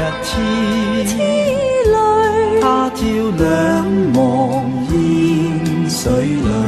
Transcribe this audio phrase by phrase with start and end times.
[0.00, 1.20] 一天，
[2.62, 3.00] 他朝
[3.36, 3.44] 两
[4.14, 4.94] 望烟
[5.90, 6.59] 水里。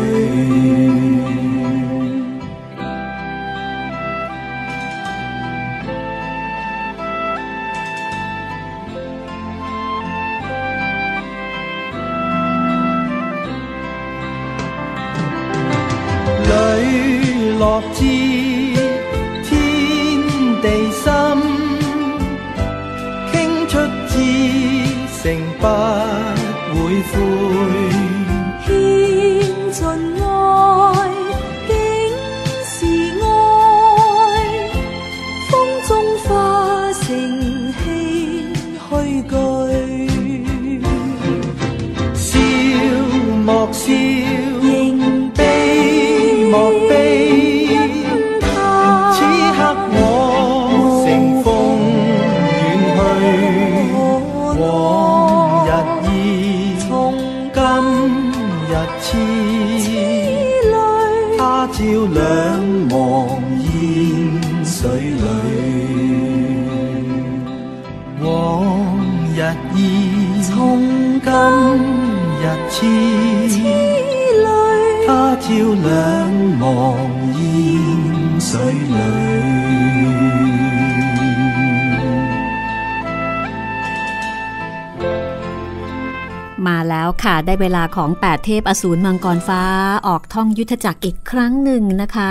[87.63, 89.63] เวลาของแปดเทพอสูรมังกรฟ้า
[90.07, 92.31] ออกท่องยุทธจักรอีกครั้งหนึ่งนะคะ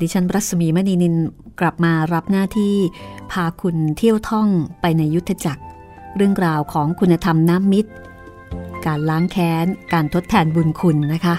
[0.00, 1.14] ดิฉันรัศมีมณีนิน
[1.60, 2.74] กลับมารับหน้าที่
[3.32, 4.48] พาคุณเที่ยวท่อง
[4.80, 5.62] ไปในยุทธจักร
[6.16, 7.90] เรื่องราวของคุณธรรมน้ำมิตร
[8.86, 11.34] การล้างแค้น การทดแทนบุญคุณนะคะ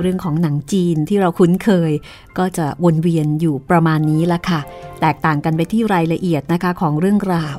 [0.00, 1.92] เรื่องของหนังจีนที่เราคุ้นเคย
[2.38, 4.60] ก็จะวนเวียนอยู่ประมาณนี้ละค่ะ
[5.00, 7.56] แตกต่างกันไปที่รายละเอียดนะคะของเรื่องราว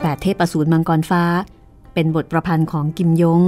[0.00, 1.24] แปดเทพอสูรมังกรฟ้า
[2.00, 3.42] เป็นบทประพันธ์ของกิมยง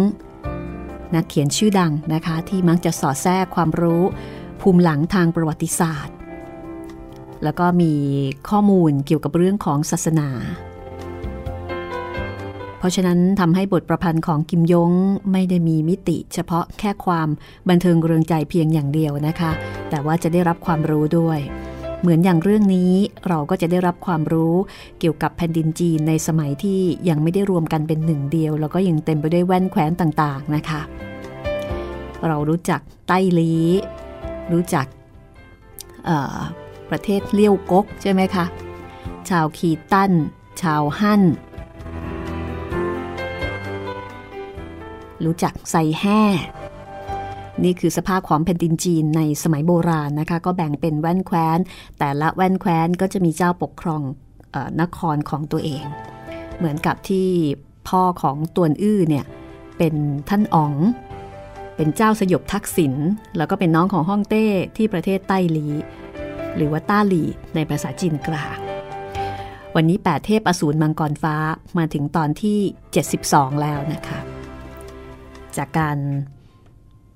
[1.14, 4.02] นักเขียนชื่อดังนะคะที่มักจะสอดแทรกความรู้
[4.60, 6.14] ภูมิหลังทางประวัติศาสตร์
[7.44, 7.92] แล้วก็มี
[8.48, 10.28] ข้อมูลเกี่ยวกับเรื่องของศาสนา
[12.78, 14.92] เพราะฉะนั้นทำให้บทประพันธ์ของกิมยง
[15.32, 17.28] ไม่ได้มีมิติ เฉพาะแค่ความ
[17.68, 19.50] บันเทิงเริงใจเพียงอย่างเดียวนะคะ
[19.90, 21.38] แต่ว่าจะได้รับความรู้ด้วย
[22.02, 22.92] เหมือนอย่างเรื่องนี้
[23.28, 24.54] เราก็จะได้รับความรู้
[25.00, 30.80] เกี่ยวกับแผ่นดินจีนในสมัยที่ยังไม่ได้รวมกันเป็นหนึ่งเดียว แล้วก็ยังเต็มไปด้วยแว่นแคว้นต่างๆนะคะ
[32.26, 33.54] เรารู้จักไต้ลี
[34.52, 34.86] รู้จัก
[36.90, 38.44] ประเทศเลี้ยวกกใช่ไหมคะ
[39.28, 40.12] ชาวขีตัน
[40.60, 41.22] ชาวฮั่น
[45.24, 46.22] รู้จักไซแห่
[47.64, 51.58] นี่คือสภาพของแผ่นดินจีนในสมัยโบราณนะคะ ก็แบ่งเป็นแว่นแคว้น
[51.98, 54.02] แต่ละแว่นแคว้นก็จะมีเจ้าปกครอง
[54.80, 55.84] นครของตัวเอง
[56.58, 57.28] เหมือนกับที่
[57.88, 59.24] พ่อของตวนอื้อเนี่ย
[59.78, 59.94] เป็น
[60.28, 60.74] ท่านอ๋อง
[61.76, 62.94] เป็นเจ้าสยบทักษิณ
[63.36, 64.46] แล้วก็เป็นน้องของฮ่องเต้
[64.76, 65.66] ที่ประเทศใต้หลี
[66.56, 67.22] หรือว่าต้าหลี
[67.54, 68.58] ในภาษาจีนกลาง
[69.74, 71.36] วันนี้ 8 เทพอสูรมังกรฟ้า
[71.78, 72.58] มาถึงตอนที่
[73.10, 74.18] 72 แล้วนะคะ
[75.56, 75.98] จากการ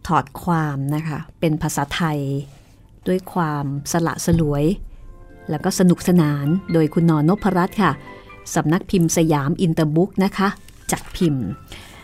[0.07, 2.19] ถอดความนะคะ เป็นภาษาไทย
[3.07, 4.65] ด้วยความสละสลวย
[5.51, 7.19] แล้วก็สนุกสนานโดยคุณ น.
[7.29, 7.93] นพรัตน์ค่ะ
[8.55, 10.49] สำนักพิมพ์สยามอินเตอร์บุ๊กนะคะ
[10.93, 11.45] จัดพิมพ์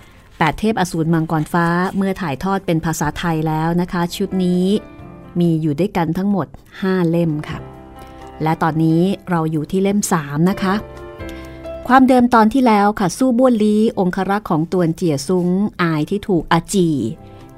[0.02, 1.66] 8เทพอสูรมังกรฟ้า
[1.96, 4.64] เมื่อถ่ายทอดเป็นภาษาไทยแล้วนะคะ ชุดนี้
[5.40, 6.46] มีอยู่ด้วยกันทั้งหมด
[6.78, 7.58] 5 เล่มค่ะ
[8.42, 9.00] และตอนนี้
[9.30, 10.74] เราอยู่ที่เล่ม 3 นะคะ
[11.88, 15.48] ความเดิมตอนที่แล้วค่ะ สู้บ้วนลีองครักษ์ของตวนเจียซุ้ง
[15.82, 16.88] อายที่ถูกอาจี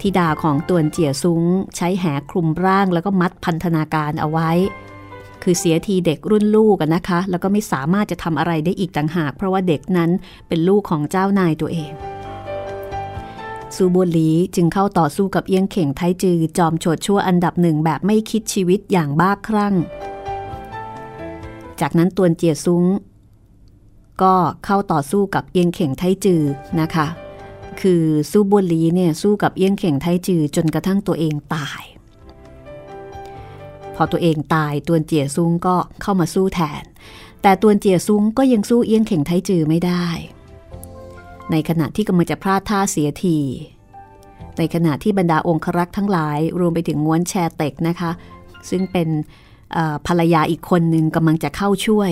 [0.00, 1.42] ทิดาของตวนเจียซุ้ง
[1.76, 4.50] ใช้แหคลุมร่างแล้วก็มัดพันธนาการเอาไว้
[5.42, 10.10] คือเสียทีเด็กรุ่นลูกกันนะคะ แล้วก็ไม่สามารถจะทำอะไรได้อีกต่างหาก เพราะว่าเด็กนั้น
[10.48, 11.92] เป็นลูกของเจ้านายตัวเอง
[13.74, 19.74] ซูบัวลีจึงเข้าต่อสู้กับเอียงเข่งไทจือ จอมโฉดชั่วอันดับหนึ่งแบบไม่คิดชีวิตอย่างบ้าคลั่ง
[21.80, 22.84] จากนั้นตวนเจียซุ้ง
[24.22, 26.42] ก็เข้าต่อสู้กับเอียงเข่งไทจือ
[26.80, 27.06] นะคะ
[27.80, 31.82] คือสู้บัวลีเนี่ยสู้กับเอี้ยงเข่งไทจือจนกระทั่งตัวเองตาย
[33.94, 36.84] พอตัวเองตายตวนเจียซุ้งก็เข้ามาสู้แทน
[37.42, 40.06] แต่ตวนเจียซุ้งก็ยังสู้เอี้ยงเข่งไทจือไม่ได้
[41.50, 43.38] ในขณะที่กำลังจะพลาดท่าเสียที
[44.58, 48.10] ในขณะที่บรรดาองครักษ์ทั้งหลาย รวมไปถึงง้วนแชเต็กนะคะ
[48.70, 49.08] ซึ่งเป็น
[50.06, 52.10] ภรรยาอีกคนหนึ่งกำลังจะเข้าช่วย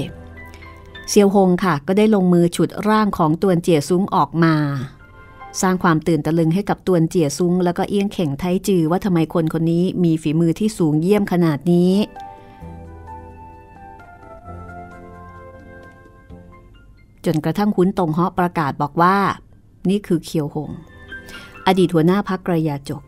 [1.08, 4.55] เซียวหงค่ะก็ได้ลงมือฉุดร่างของตวนเจียซุ้งออกมา
[5.61, 11.93] สร้างความตื่นตะลึงให้กับตวนเจียซุ้ง แล้วก็เอี้ยงเข่งไทจือว่าทำไมคนคนนี้มีฝีมือที่สูงเยี่ยมขนาดนี้
[17.25, 19.17] จนกระทั่งคุ้นตรงเฮาะประกาศบอกว่า
[19.91, 20.71] นี่คือเคียวหง
[21.67, 23.03] อดีตหัวหน้าพักกระยาจก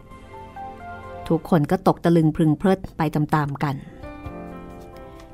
[1.29, 3.77] ทุกคนก็ตกตะลึงพึงเพลิดไปตามๆกัน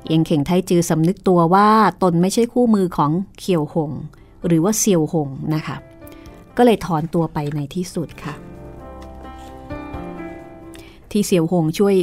[0.07, 1.69] เอียงเข่งไทจือสำนึกตัวว่า
[2.03, 3.91] ตนไม่ใช่คู่มือของเคียวหง
[4.47, 5.77] หรือว่าเซียวหงนะคะ
[6.57, 8.35] ก็เลยถอนตัวไปในที่สุดค่ะ
[11.11, 11.95] ที่เซียวหงช่วย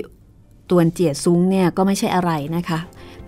[0.69, 2.79] ตวนเจียซุ้งเนี่ยก็ไม่ใช่อะไรนะคะ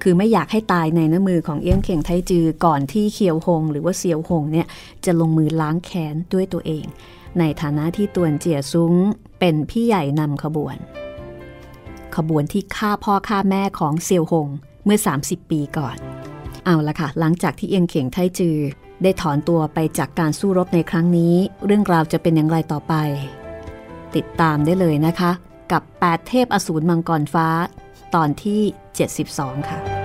[0.02, 4.68] คือไม่อยากให้ตายในน้ำมือของเอี้ยงเข่งไทจือก่อนที่เคียวหง หรือว่าเซียวหงเนี่ย
[5.06, 6.86] จะลงมือล้างแค้นด้วยตัวเอง
[7.40, 8.94] ในฐานะที่ตวนเจียซุ้ง
[9.40, 10.78] เป็นพี่ใหญ่นำขบวน
[12.16, 14.48] ขบวนที่ฆ่าพ่อฆ่าแม่ของเซียวหง
[14.86, 15.98] เมื่อ 30 ปีก่อน
[16.66, 18.58] เอาละค่ะ หลังจากที่เอียงเข่งไทจือ
[19.04, 21.36] ได้ถอนตัวไปจากการสู้รบในครั้งนี้
[21.66, 22.94] เรื่องราวจะเป็นอย่างไรต่อไป
[24.16, 25.32] ติดตามได้เลยนะคะ
[25.72, 27.48] กับ 8 เทพอสูรมังกรฟ้า
[28.16, 28.62] ตอนที่
[29.16, 29.99] 72 ค่ะ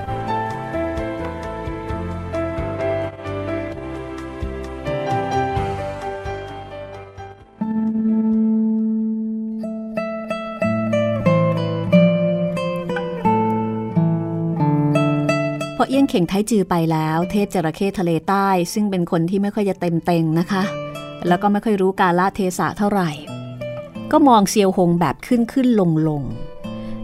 [15.76, 20.62] พอเอี้ยงเข่งไทจือไปแล้ว เทพจระเข้ทะเลใต้ ซึ่งเป็นคนที่ไม่ค่อยจะเต็มเต็งนะคะ
[21.26, 23.10] แล้วก็ไม่ค่อยรู้กาลเทศะเท่าไหร่
[24.12, 26.22] ก็มองเซียวหงแบบขึ้นขึ้นลงลง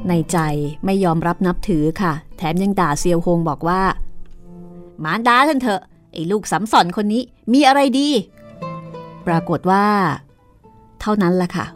[0.08, 0.38] ในใจ
[0.84, 3.82] ไม่ยอมรับนับถือค่ะ แถมยังด่าเซียวฮงบอกว่า
[5.04, 5.82] มารดาท่านเถอะ
[6.12, 7.22] ไอ้ลูกสำสอนคนนี้
[7.52, 8.08] มีอะไรดี
[9.26, 9.84] ปรากฏว่า
[11.00, 11.66] เท่านั้นละค่ะ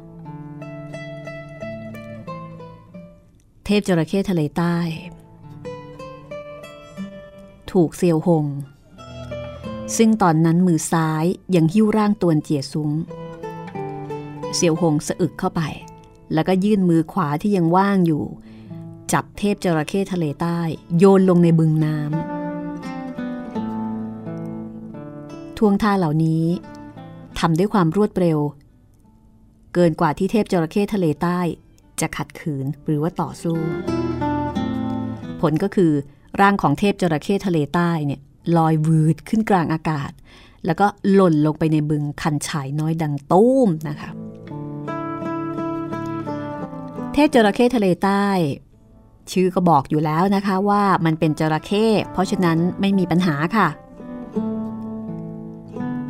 [3.64, 4.76] เทพจระเข้ทะเลใต้
[7.74, 8.46] ถูกเซียวหง
[9.96, 11.24] ซึ่งตอนนั้นมือซ้าย
[11.54, 12.90] ยังหิ้วร่างตวนเจียซุง
[14.54, 15.62] เซียวหงสะอึกเข้าไป
[16.32, 18.24] แล้วก็ยื่นมือขวาที่ยังว่างอยู่
[19.12, 20.60] จับเทพจระเข้ทะเลใต้
[20.98, 26.44] โยนลงในบึงน้ำท่วงท่าเหล่านี้
[27.38, 28.38] ทำด้วยความรวดเร็ว
[29.74, 31.40] เกินกว่าที่เทพจระเข้ทะเลใต้
[32.00, 33.58] จะขัดขืนหรือว่าต่อสู้
[35.40, 35.92] ผลก็คือ
[36.40, 38.20] ร่างของเทพจระเข้ทะเลใต้เนี่ย
[38.56, 40.10] ลอยวืดขึ้นกลางอากาศ
[40.66, 44.10] แล้วก็หล่นลงไปในบึงคันฉายน้อยดังตุ้มนะคะ
[47.12, 48.26] เทพจระเข้ทะเลใต้
[49.32, 53.68] ชื่อก็บอกอยู่แล้วนะคะว่ามันเป็นจระเข้เพราะฉะนั้นไม่มีปัญหาค่ะ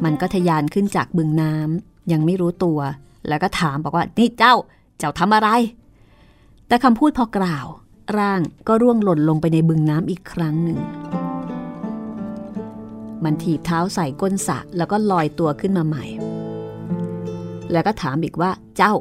[0.04, 2.78] มันก็ทยานขึ้นจากบึงน้ำยังไม่รู้ตัว
[3.28, 4.54] แล้วก็ถามบอกว่านี่เจ้า
[4.98, 5.48] เจ้าทำอะไร
[6.68, 7.66] แต่คำพูดพอกล่าว
[8.18, 10.78] ร่างก็ร่วงหล่นลงไปในบึงน้ำอีกครั้งหนึ่ง
[13.24, 16.04] มันถีบเท้าใส่ก้นสะแล้วก็ลอยตัวขึ้นมาใหม่
[17.72, 18.92] แล้วก็ถามอีกว่าเจ้า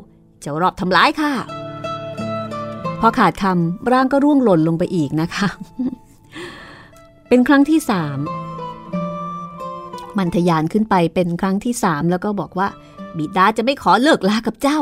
[0.41, 1.33] เจ้ารอบทำร้ายค่ะ
[2.99, 5.47] พอขาดคำร่างก็ร่วงหล่นลงไปอีกนะคะ
[7.27, 8.17] เป็นครั้งที่สาม
[10.17, 12.67] มันทยานขึ้นไปเป็นครั้งที่สามแล้วก็บอกว่า
[13.17, 14.79] บิดาจะไม่ขอเลิกลากับเจ้า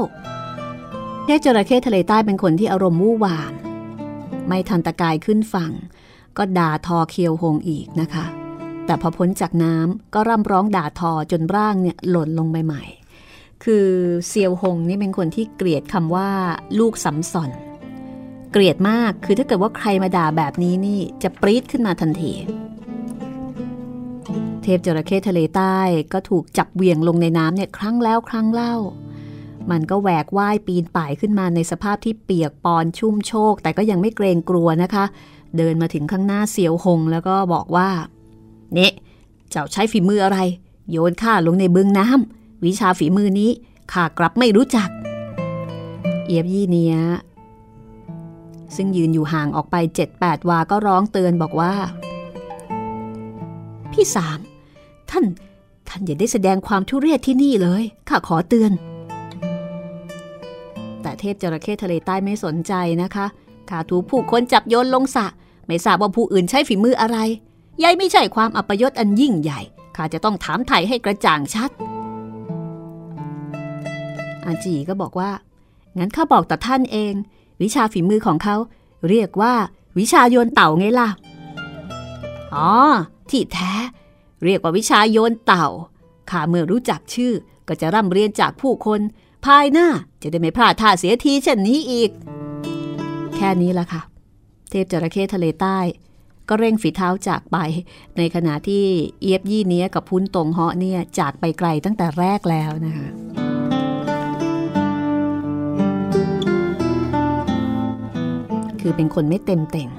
[1.26, 3.54] เนจระเข้ทะเลใต้เป็นคนที่อารมณ์วู่วาม
[4.48, 5.72] ไม่ทันตะกายขึ้นฝั่ง
[6.38, 8.26] ก็ด่าทอเคียวหงอีกนะคะ
[8.86, 12.84] แต่พอพ้นจากน้ำก็ร่ำร้องด่าทอจนร่างเนี่ยหล่นลงใหม่
[13.64, 13.88] คือ
[14.28, 16.30] เซียวหงนี่เป็นคนที่เกลียดคำว่า
[16.80, 17.52] ลูกสำสอน
[18.52, 22.34] เกลียดมากคือถ้าเกิดว่าใครมาด่าแบบนี้นี่จะปรี๊ดขึ้นมาทันที
[24.64, 25.78] เทพจระเข้ทะเลใต้
[26.14, 28.76] ก็ถูกจับเวียงลงในน้ำเนี่ยครั้งแล้วครั้งเล่า
[29.72, 35.06] มันก็แหวกว่ายปีนป่ายขึ้นมาในสภาพที่เปียกปอนชุ่มโชก แต่ก็ยังไม่เกรงกลัวนะคะ
[35.58, 37.90] เดินมาถึงข้างหน้าเสียวหงแล้วก็บอกว่า
[38.74, 38.94] เนี่ย
[39.50, 40.40] เจ้าใช้ฝีมืออะไร
[40.92, 43.52] โยนข้าลงในบึงน้ำวิชาฝีมือนี้
[43.92, 44.90] ข้ากลับไม่รู้จัก
[46.26, 46.96] เอียบยี่เนีย
[48.76, 49.76] ซึ่งยืนอยู่ห่างออกไป
[50.14, 51.74] 7-8 วาก็ร้องเตือนบอกว่า
[53.92, 54.40] พี่สาม
[55.10, 55.26] ท่าน
[55.88, 58.72] ท่านอย่าได้แสดงความทุเรศที่นี่เลย ข้าขอเตือน
[61.04, 63.26] แต่เทพจระเข้ทะเลใต้ไม่สนใจนะคะ
[63.70, 65.26] ขาถูผู้คนจับโยนลงสระ
[65.68, 67.18] ไม่ทราบว่าผู้อื่นใช้ฝีมืออะไร
[67.84, 69.62] ยายไม่ใช่ความอัปยศอันยิ่งใหญ่
[69.96, 71.70] ข้าจะต้องถามไถ่ให้กระจ่างชัด
[74.46, 75.32] อาจีก็บอกว่า
[75.98, 77.14] งั้นข้าบอกต่อท่านเอง
[77.62, 78.56] วิชาฝีมือของเขา
[79.10, 79.54] เรียกว่า
[80.00, 81.10] วิชาโยนเต่าไงล่ะ
[82.56, 82.72] อ๋อ
[83.30, 83.74] ที่แท้
[84.46, 85.68] เรียกว่าวิชาโยนเต่า
[86.30, 87.34] ข้าเมื่อรู้จักชื่อ
[87.68, 89.00] ก็จะร่ำเรียนจากผู้คน
[89.46, 89.88] ภายหน้า
[90.22, 92.10] จะได้ไม่พลาดท่าเสียทีเช่นนี้อีก
[93.36, 94.02] แค่นี้ละค่ะ
[94.70, 95.78] เทพจระเข้ทะเลใต้
[96.50, 97.58] ก็เร่งฝีเท้าจากไป
[98.18, 98.86] ในขณะที่
[99.22, 103.08] เอียบยี่เนี้ยกับพุ้นตรงเหาะเนี่ยจากไปไกลตั้งแต่แรกแล้วนะคะ
[108.82, 109.90] คือเป็นคนไม่เต็มเต่ง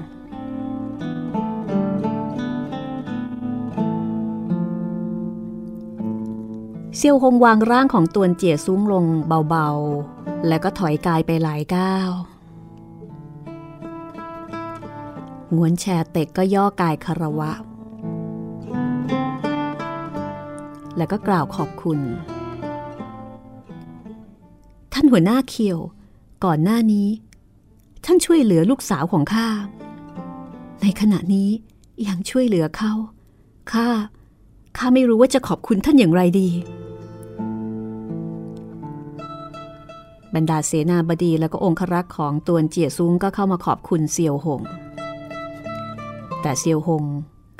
[6.97, 9.05] เซียวหงวางร่างของตวนเจี๋ยซุ้งลง
[9.49, 12.11] เบาๆ แล้วก็ถอยกายไปหลายก้าว
[15.55, 17.51] งวนแชเต็กก็ย่อกายคารวะ
[20.97, 21.99] แล้วก็กล่าวขอบคุณ
[24.93, 25.79] ท่านหัวหน้าเคียว
[26.45, 27.07] ก่อนหน้านี้
[28.05, 29.47] ท่านช่วยเหลือลูกสาวของข้า
[30.81, 31.49] ในขณะนี้
[32.07, 32.93] ยังช่วยเหลือเขา
[33.71, 33.87] ข้า
[34.77, 36.49] ข้าไม่รู้ว่าจะขอบคุณท่านอย่างไรดี
[40.35, 44.61] บรรดาเสนาบดีแล้วก็องครักษ์ของตวนเจียซุ้งก็เข้ามาขอบคุณเซียวหง
[46.41, 47.03] แต่เซียวหง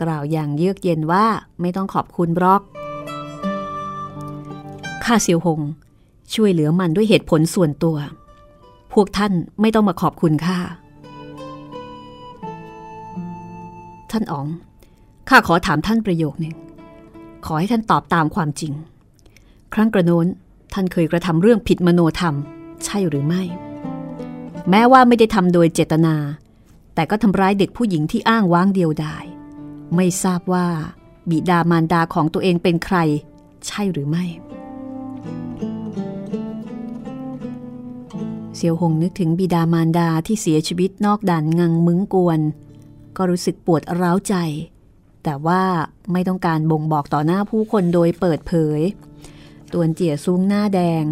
[0.01, 1.25] กล่าวอย่างเยือกเย็นว่า
[1.62, 2.62] ไม่ต้องขอบคุณบล็อก
[5.05, 5.60] ข้าเซียวหง
[6.34, 7.98] ช่วยเหลือมันด้วยเหตุผลส่วนตัว
[8.93, 10.58] พวกท่านไม่ต้องมาขอบคุณข้า
[14.12, 14.48] ท่านอ๋อง
[15.29, 16.55] ข้าขอถามท่านประโยคหนึ่ง
[17.46, 18.74] ขอให้ท่านตอบตามความจริง
[19.74, 20.26] ครั้งกระโน้น
[20.74, 22.36] ท่านเคยกระทำเรื่องผิดมโนธรรม
[22.86, 23.42] ใช่หรือไม่
[24.70, 26.16] แม้ว่าไม่ได้ทำโดยเจตนา
[26.96, 29.26] แต่ก็ทำร้ายเด็กผู้หญิงที่อ้างว้างเดียวดาย
[29.96, 30.68] ไม่ทราบว่า
[31.30, 32.98] บิดามารดาของตัวเองเป็นใคร
[33.68, 34.26] ใช่หรือไม่
[38.56, 42.40] เซียวหงนึกถึงบิดามารดาที่เสียชีวิตนอกด่านงังมึงกวน
[43.18, 44.36] ก็รู้สึกปวดร้าวใจ
[45.48, 45.63] ว่า
[46.12, 48.82] ไม่ต้องการบ่งบอกต่อหน้าผู้คนโดยเปิดเผย
[49.74, 51.03] ตวนเจี๋ยซุ้งหน้าแดง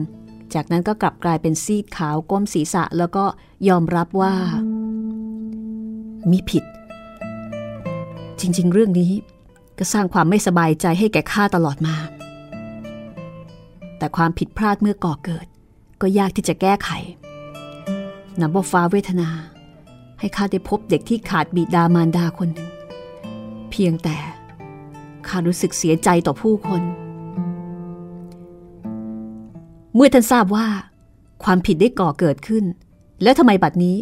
[0.53, 3.25] จากนั้นก็กลับกลายเป็นซีดขาวก้มศีรษะแล้วก็
[3.69, 4.33] ยอมรับว่า
[6.31, 6.63] มีผิด
[8.39, 9.11] จริง ๆ เรื่องนี้
[9.77, 11.95] ก็สร้างความไม่สบายใจให้แก่ข้าตลอดมา
[13.97, 15.45] แต่ความผิดพลาดเมื่อก่อเกิด
[16.01, 16.89] ก็ยากที่จะแก้ไข
[18.39, 19.29] นับว่าฟ้าเวทนา
[20.19, 22.70] ให้ข้าได้พบเด็กที่ขาดบิดามารดาคนหนึ่ง
[23.71, 24.17] เพียงแต่
[25.27, 26.81] ข้ารู้สึกเสียใจต่อผู้คน
[29.95, 30.67] เมื่อท่านทราบว่า
[31.43, 32.65] ความผิดได้ก่อเกิดขึ้น
[33.23, 33.97] แล้วทำไมบัดนี้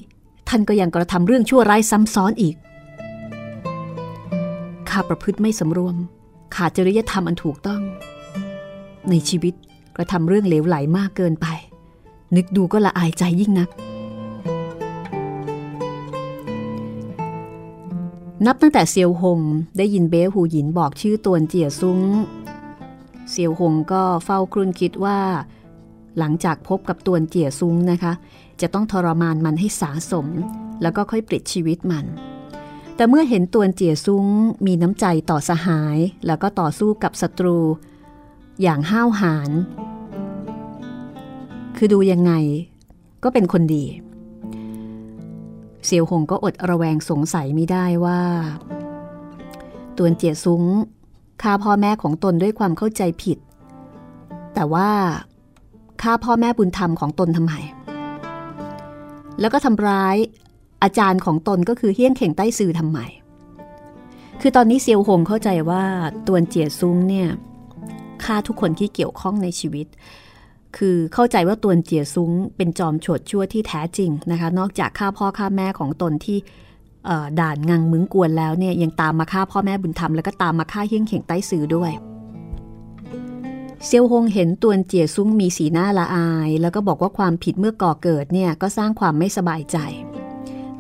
[0.50, 2.56] ท่านก็ยังกระทำเรื่องชั่วร้ายซ้ำซ้อนอีก
[4.90, 5.96] ข้าประพฤติไม่สำรวม
[6.56, 7.82] ขาดจริยธรรมอันถูกต้อง
[9.10, 9.54] ในชีวิต
[9.96, 11.48] กระทำเรื่องเหลวไหลมากเกินไป
[12.36, 13.70] นึกดูก็ละอายใจยิ่งนัก
[18.46, 19.42] นับตั้งแต่เซียวหง
[19.78, 22.02] ได้ยินเบ้หูหยินบอกชื่อตวนเจียซุ้ง
[23.30, 25.20] เซียวหงก็เฝ้าครุ่นคิดว่า
[26.18, 28.14] หลังจากพบกับตวนเจียซุ้งนะคะ
[28.62, 30.28] จะต้องทรมานมันให้สาสม
[30.82, 32.06] แล้วก็ค่อยปลิดชีวิตมัน
[32.96, 34.26] แต่เมื่อเห็นตวนเจียซุ้ง
[34.66, 37.58] มีน้ำใจต่อสหาย แล้วก็ต่อสู้กับศัตรู
[38.62, 39.50] อย่างห้าวหาญ
[41.78, 42.32] คือดูยังไง
[43.24, 43.86] ก็เป็นคนดี
[45.86, 48.22] เซียวหงก็อดระแวงสงสัยไม่ได้ว่า
[49.98, 50.64] ตวนเจียซุ้ง
[51.42, 53.38] ฆ่าพ่อแม่ของตนด้วยความเข้าใจผิด
[54.54, 54.90] แต่ว่า
[56.02, 57.54] ฆ่าพ่อแม่บุญธรรมของตนทำไม
[59.40, 60.16] แล้วก็ทำร้าย
[60.84, 63.00] อาจารย์ของตนก็คือเฮี้ยงเข่งใต้ซือทำไม
[64.42, 65.84] คือตอนนี้เซียวหงเข้าใจว่า
[66.28, 67.30] ตวนเจียซุ้งเนี่ย
[68.24, 69.88] ฆ่าทุกคนที่เกี่ยวข้องในชีวิต
[70.78, 76.38] คือเข้าใจว่าตวนเจียซุ้งเป็นจอมโฉดชั่วที่แท้จริงนะคะ นอกจากฆ่าพ่อฆ่าแม่ของตนที่
[77.40, 81.92] ด่านงังมึงกวนแล้วเนี่ยยังตามมาฆ่าพ่อแม่บุญธรรมแล้วก็ตามมาฆ่าเฮี้ยงเข่งใต้สื่อด้วย
[83.86, 89.78] เซียวฮงเห็นตวนเจียซุ้งมีสีหน้าละอาย แล้วก็บอกว่าความผิดเมื่อก่อเกิดเนี่ยก็สร้างความไม่สบายใจ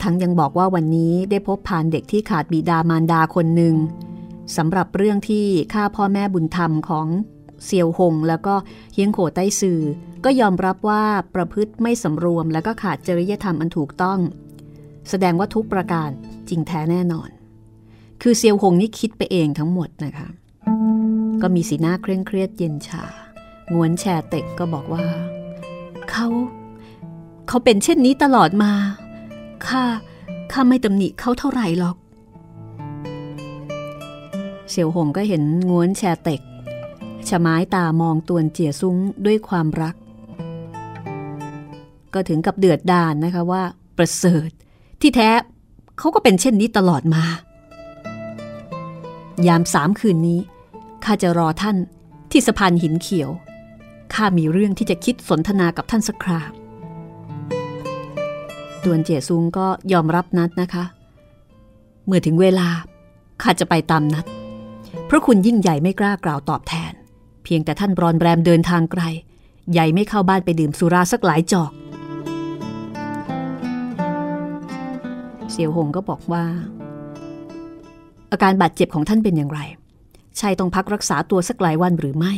[0.02, 3.76] ทั้งยังบอกว่าวันนี้ได้พบผ่านเด็กที่ขาดบิดามารดาคนหนึ่ง
[4.58, 7.08] สำหรับเรื่องที่ฆ่าพ่อแม่บุญธรรมของ
[7.66, 8.56] เซียวหง แล้วก็
[8.94, 9.80] เฮียงโขใต้ซือ
[10.26, 11.04] ก็ยอมรับว่า
[11.36, 14.20] ประพฤติไม่สำรวมแล้วก็ขาดจริยธรรมอันถูกต้อง
[15.10, 16.10] แสดงว่าทุกประการ
[16.50, 17.30] จริงแท้แน่นอน
[18.22, 20.30] คือเซียวหงนี่คิดไปเองทั้งหมดนะคะ
[21.42, 23.04] ก็มีสีหน้าเคร่งเครียดเย็นชา
[23.74, 25.06] งวนแชเต็กก็บอกว่า
[26.10, 26.28] เขา
[27.48, 28.72] เขาเป็นเช่นนี้ตลอดมา
[29.68, 29.84] ข้า
[30.52, 31.98] ข้าไม่ตำหนิเขาเท่าไหร่หรอก
[34.70, 36.42] เสี่ยวหงก็เห็นงวนแชเต็ก
[37.30, 39.96] ชะไม้ตามองตวนเจียซุ้งด้วยความรัก
[42.14, 43.64] ก็ถึงกับเดือดดานนะคะว่า
[43.98, 44.50] ประเสริฐ
[45.02, 45.30] ที่แท้
[45.98, 47.24] เขาก็เป็นเช่นนี้ตลอดมา
[49.48, 50.40] ยามสามคืนนี้
[51.04, 51.78] ข้าจะรอท่าน
[52.32, 53.30] ที่สะพานหินเขียว
[54.14, 56.42] ข้ามีเรื่องที่จะคิดสนทนากับท่านสักครา
[58.84, 60.84] ตวนเจียซุงก็ยอมรับนัดนะคะ
[62.06, 62.68] เมื่อถึงเวลา
[63.42, 64.26] ข้าจะไปตามนัด
[65.06, 66.92] เพราะคุณยิ่งใหญ่ไม่กล้ากล่าวตอบแทน
[67.50, 69.04] พียงแต่ท่านบรอนแบรมเดินทางไกล
[69.72, 71.72] ใหญ่ไม่เข้าบ้านไปดื่มสุราสักหลายจอก
[75.52, 76.44] เสี่ยวหงก็บอกว่า
[78.32, 79.60] อาการบาดเจ็บของท่านเป็นอย่างไร
[80.40, 82.34] ชายต้องพักรักษาตัวสักหลายวันหรือไม่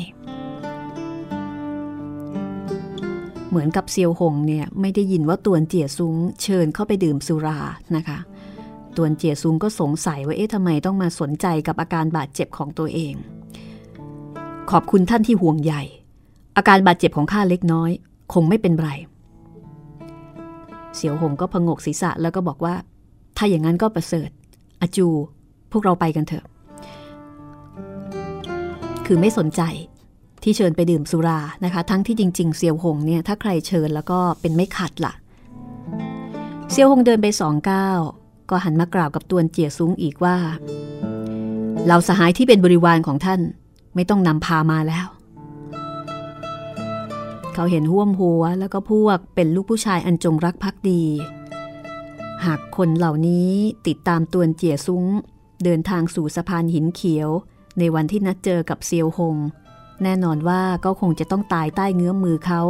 [3.49, 7.59] เหมือนกับเซียวหงเนี่ยไม่ได้ยินว่าตวนเจียซุงเชิญเข้าไปดื่มสุรา
[7.95, 8.17] นะคะ
[8.97, 13.15] ตวนเจียซุงก็สงสัยว่าเอ๊ะทำไมต้องมาสนใจกับอาการบาดเจ็บของตัวเอง
[14.71, 15.83] ขอบคุณท่านที่ห่วงใหญ่
[16.57, 17.91] อาการบาดเจ็บของข้าเล็กน้อย
[18.33, 18.89] คงไม่เป็นไร
[20.95, 22.75] เสียวหงก็พงกศีรษะแล้วก็บอกว่า
[23.37, 24.29] ถ้าอย่างนั้นก็ประเสริฐ
[24.81, 25.07] อาจู
[25.71, 26.45] พวกเราไปกันเถอะ
[29.05, 29.61] คือไม่สนใจ
[30.43, 35.13] ที่เชิญไปดื่มสุรานะคะ ทั้งที่จริง ๆเซียวหงเนี่ยถ้าใครเชิญแล้วก็เป็นไม่ขัดละ่ะ
[36.71, 37.99] เซียวหงเดินไปสองก้าว
[38.49, 40.35] ก็หันมากล่าวกับตวนเจียซุ้งอีกว่า
[41.87, 43.41] เราสหายที่เป็นบริวารของท่าน
[43.95, 45.07] ไม่ต้องนำพามาแล้ว
[47.53, 51.03] เขาเห็นห่วมหัวแล้วก็พวกเป็นลูกผู้ชายอันจงรักภักดี
[52.45, 53.51] หากคนเหล่านี้
[53.87, 55.05] ติดตามตวนเจี๋ยซุ้ง
[55.63, 57.29] เดินทางสู่สะพานหินเขียว
[57.79, 59.37] ในวันที่นัดเจอกับเซียวหง
[60.03, 62.61] แน่นอนว่าก็คงจะต้องตายใต้เงื้อมมือเขา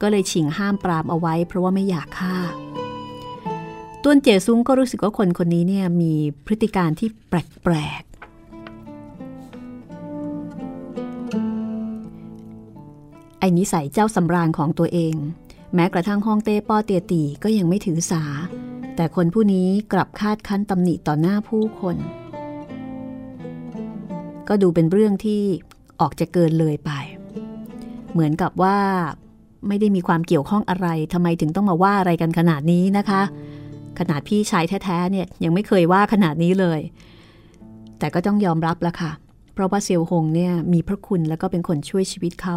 [0.00, 2.36] ก็เลยฉิงห้ามปรามเอาไว้เพราะว่าไม่อยากฆ่า
[4.02, 6.12] ต้วนเจซุ้งก็รู้สึกว่าคนคนนี้เนี่ยมี
[6.46, 8.02] พฤติการที่แปลก
[13.40, 15.14] ไอ้นิสัยเจ้าสำราญของตัวเอง
[15.74, 18.22] แม้กระทั่งห้องเต้ป้อเตียตีก็ยังไม่ถือสา
[18.96, 21.96] แต่คนผู้นี้กลับคาดคั้นตำหนิต่อหน้าผู้คน
[24.48, 25.42] ก็ดูเป็นเรื่องที่
[26.00, 26.90] ออกจะเกินเลยไป
[28.12, 28.78] เหมือนกับว่า
[29.68, 33.22] ไม่ได้มีความเกี่ยวข้องอะไรทำไมถึงต้องมาว่าอะไรกันขนาดนี้นะคะ
[33.98, 36.80] ขนาดพี่ชายแท้ๆเนี่ยยังไม่เคยว่าขนาดนี้เลย
[37.98, 39.12] แต่ก็ต้องยอมรับล้วค่ะ
[39.54, 42.56] เพราะว่าเซียวหงเนี่ยมีพระคุณแล้วก็เป็นคนช่วยชีวิตเขา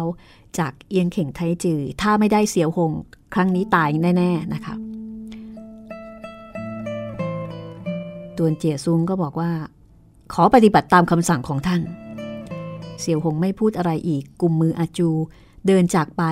[0.58, 2.92] จากเอียงเข่งไทจือ ถ้าไม่ได้เซียวหง
[3.34, 4.74] ครั้งนี้ตายแน่ ๆ นะคะ
[8.36, 9.50] ตวนเจียซุงก็บอกว่า
[10.32, 11.82] ขอปฏิบัติตามคำสั่งของท่าน
[13.00, 15.10] เสี่ยวหงไม่พูดอะไรอีกกุมมืออาจู
[15.66, 16.22] เดินจากไป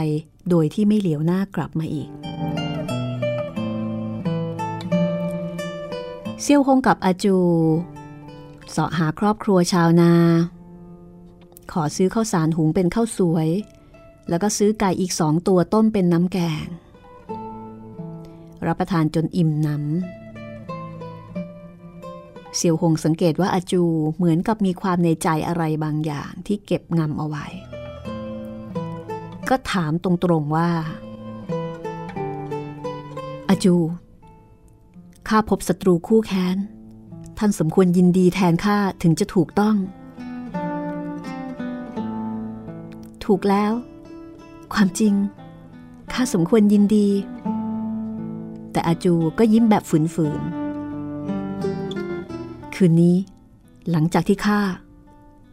[0.51, 2.09] โดยที่ไม่เหลียวหน้ากลับมาอีก
[6.43, 7.37] เซี่ยวหงกับอาจู
[8.71, 10.13] เสาะหาครอบครัวชาวนา
[11.73, 13.49] ขอซื้อข้าวสารหุงเป็นข้าวสวย
[14.29, 16.67] แล้วก็ซื้อไก่อีกสองตัวต้มเป็นน้ำแกง
[18.67, 19.85] รับประทานจนอิ่มน้ำ
[22.57, 23.83] เสี่ยวหงสังเกตว่าอาจู
[24.17, 27.47] เหมือนกับมีความในใจอะไรบางอย่างที่เก็บงำเอาไว้
[29.49, 30.71] ก็ถามตรงๆว่า
[33.49, 33.75] อาจู
[35.29, 36.57] ข้าพบศัตรูคู่แค้น
[37.39, 39.77] ท่านสมควรยินดีแทนข้าถึงจะถูกต้อง
[43.25, 43.73] ถูกแล้ว
[44.73, 45.15] ความจริง
[46.13, 47.09] ข้าสมควรยินดี
[48.73, 53.17] แต่อาจูก็ยิ้มแบบฝืนๆ คืนนี้
[53.91, 54.61] หลังจากที่ข้า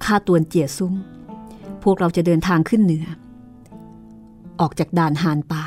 [0.05, 0.93] ข้าตวนเจียซุ้ง
[1.83, 3.05] พวกเราจะเดินทางขึ้นเหนือ
[4.59, 5.63] ออกจากด่านหานป่า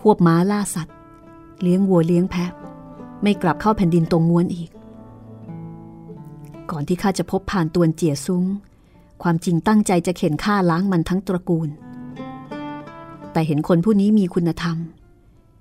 [0.00, 0.96] ควบม้าล่าสัตว์
[1.62, 2.50] เลี้ยงวัวเลี้ยงแพะ
[3.22, 4.70] ไม่กลับเข้าแผ่นดินตรงม้วนอีก
[6.70, 8.44] ก่อนที่ข้าจะพบผ่านตวนเจียซุ้ง
[9.22, 11.68] ความจริงตั้งใจจะเข็นฆ่าล้างมันทั้งตระกูล
[13.32, 14.76] แต่เห็นคนผู้นี้มีคุณธรรม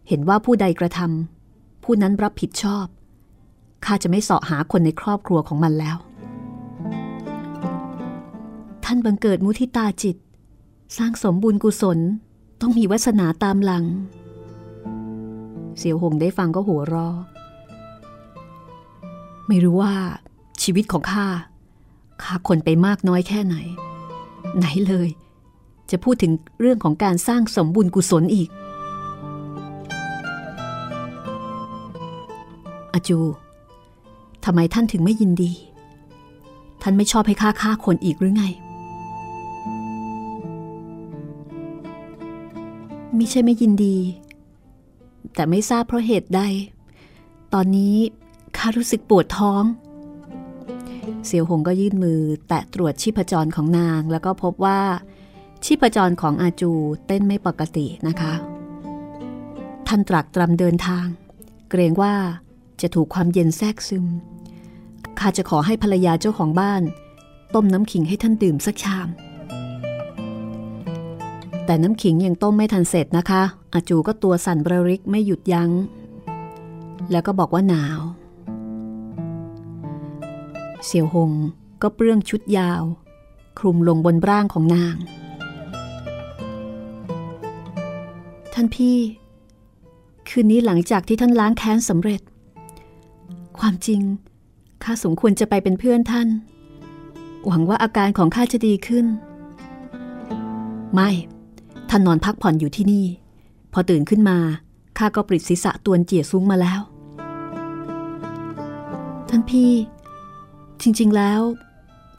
[0.08, 2.86] เห็นว่าผู้ใดกระทำผู้นั้นรับผิดชอบ
[3.86, 5.98] ข้าจะไม่เสาะหาคนในครอบครัวของมันแล้ว
[8.84, 10.18] ท่านบังเกิดมุทิตาจิต
[10.98, 12.00] สร้างสมบุญกุศล
[12.62, 13.86] ต้องมีวาสนาตามหลัง
[15.78, 17.10] เสียวหงได้ฟังก็หัวรอ
[19.48, 19.94] ไม่รู้ว่า
[20.62, 21.28] ชีวิตของข้า
[22.24, 23.56] ข้าคนไปมากน้อยแค่ไหน
[24.58, 25.10] ไหนเลย
[25.92, 28.50] จะพูดถึงเรื่องของการสร้างสมบุญกุศลอีก
[32.94, 33.20] อาจู
[34.46, 35.52] ทำไมท่านถึงไม่ยินดี
[36.82, 38.46] ท่านไม่ชอบให้ข้าฆ่าคนอีกหรือไง
[43.16, 43.98] ไม่ใช่ไม่ยินดี
[45.36, 46.42] แต่ไม่ทราบเพราะเหตุใด
[47.54, 47.96] ตอนนี้
[48.58, 49.64] ข้ารู้สึกปวดท้อง
[51.26, 54.80] เสี่ยวหงก็ยื่นมือแตะตรวจชีพจรของนาง แล้วก็พบว่า
[55.66, 56.72] ชีพจรของอาจู
[57.08, 58.34] เต้นไม่ปกตินะคะ
[59.88, 61.06] ท่านตรักตรำเดินทาง
[61.70, 62.14] เกรงว่า
[62.82, 64.06] จะถูกความเย็นแทรกซึม
[65.20, 66.82] ข้าจะขอให้ภรรยาเจ้าของบ้าน
[67.56, 69.08] ต้มน้ำขิงให้ท่านดื่มสักชาม
[71.66, 73.44] แต่น้ำขิงยังต้มไม่ทันเสร็จนะคะ
[73.74, 75.70] อาจูก็ตัวสั่นบริกไม่หยุดยัง้ง
[77.12, 78.00] แล้วก็บอกว่าหนาว
[80.86, 81.32] เสี่ยวหง
[81.82, 82.84] ก็เปลื้องชุดยาว
[83.60, 84.96] คลุมลงบนร่างของนาง
[88.54, 88.98] ท่านพี่
[90.30, 92.22] คืนนี้หลังจากที่ท่านล้างแค้นสำเร็จ
[93.60, 94.02] ความจริง
[94.84, 96.28] ข้าสมควรจะไปเป็นเพื่อนท่าน
[97.46, 99.06] หวังว่าอาการของข้าจะดีขึ้น
[100.94, 101.10] ไม่
[101.90, 103.06] ท่านนอนพักผ่อนอยู่ที่นี่
[103.74, 104.38] พอตื่นขึ้นมา
[104.98, 106.82] ข้าก็ปริดศีรษะตวนเจี๋ยซุ้งมาแล้ว
[109.30, 109.72] ท่านพี่
[110.82, 111.42] จริง ๆ แล้ว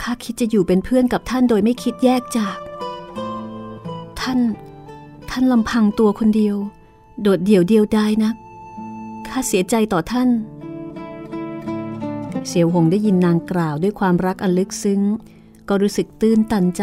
[0.02, 2.56] ข้าคิดจะอยู่เป็นเพื่อนกับท่านโดยไม่คิดแยกจาก
[4.20, 4.38] ท่าน
[5.34, 6.56] ท่านลำพังตัวคนเดียว
[7.22, 8.32] โดดเดี่ยวเดียวดายนะ
[9.28, 10.28] ข้าเสียใจต่อท่าน
[12.48, 15.00] เสียวหงได้ยินนางกล่าวด้วยความรักอันลึกซึ้ง
[15.68, 16.82] ก็รู้สึกตื้นตันใจ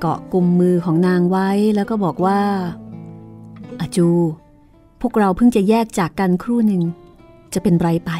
[0.00, 2.40] เกาะกุมมือของนางไว้แล้วก็บอกว่า
[3.80, 4.08] อาจู
[5.00, 6.82] พวกเราเพิ่งจะแยกจากกันครู่หนึ่ง
[7.54, 8.10] จะเป็นไรไป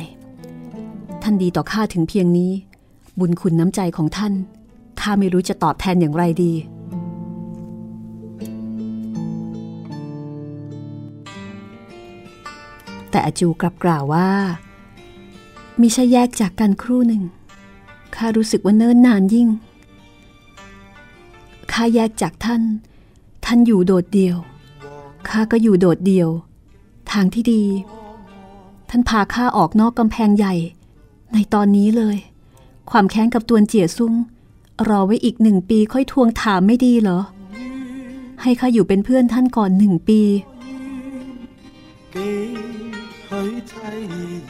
[1.22, 2.52] ท่านดีต่อข้าถึงเพียงนี้
[3.18, 4.33] บุญคุณน้ำใจของท่าน
[5.00, 6.52] ข้าไม่รู้จะตอบแทนอย่างไรดี
[13.16, 14.31] แต่อาจูกลับกล่าวว่า
[15.81, 17.22] มิใช่แยกจากกันครู่หนึ่ง
[18.14, 19.48] ข้ารู้สึกว่าเนิ่นนานยิ่ง
[21.72, 22.62] ข้าแยกจากท่าน
[23.44, 24.37] ท่านอยู่โดดเดี่ยว
[25.29, 26.29] ข้าก็อยู่โดดเดี่ยว
[27.11, 27.64] ทางที่ดี
[28.90, 30.55] ท่านพาข้าออกนอกกำแพงใหญ่
[31.35, 32.16] ในตอนนี้เลย
[32.90, 34.12] ความแค้นกับตวนเจี๋ยซุ่ง
[34.88, 37.18] รอไว้อีกหนึ่งปีค่อยทวงถามไม่ดีเหรอ
[38.42, 40.22] ให้ข้าอยู่เป็นเพื่อนท่านก่อนหนึ่งปี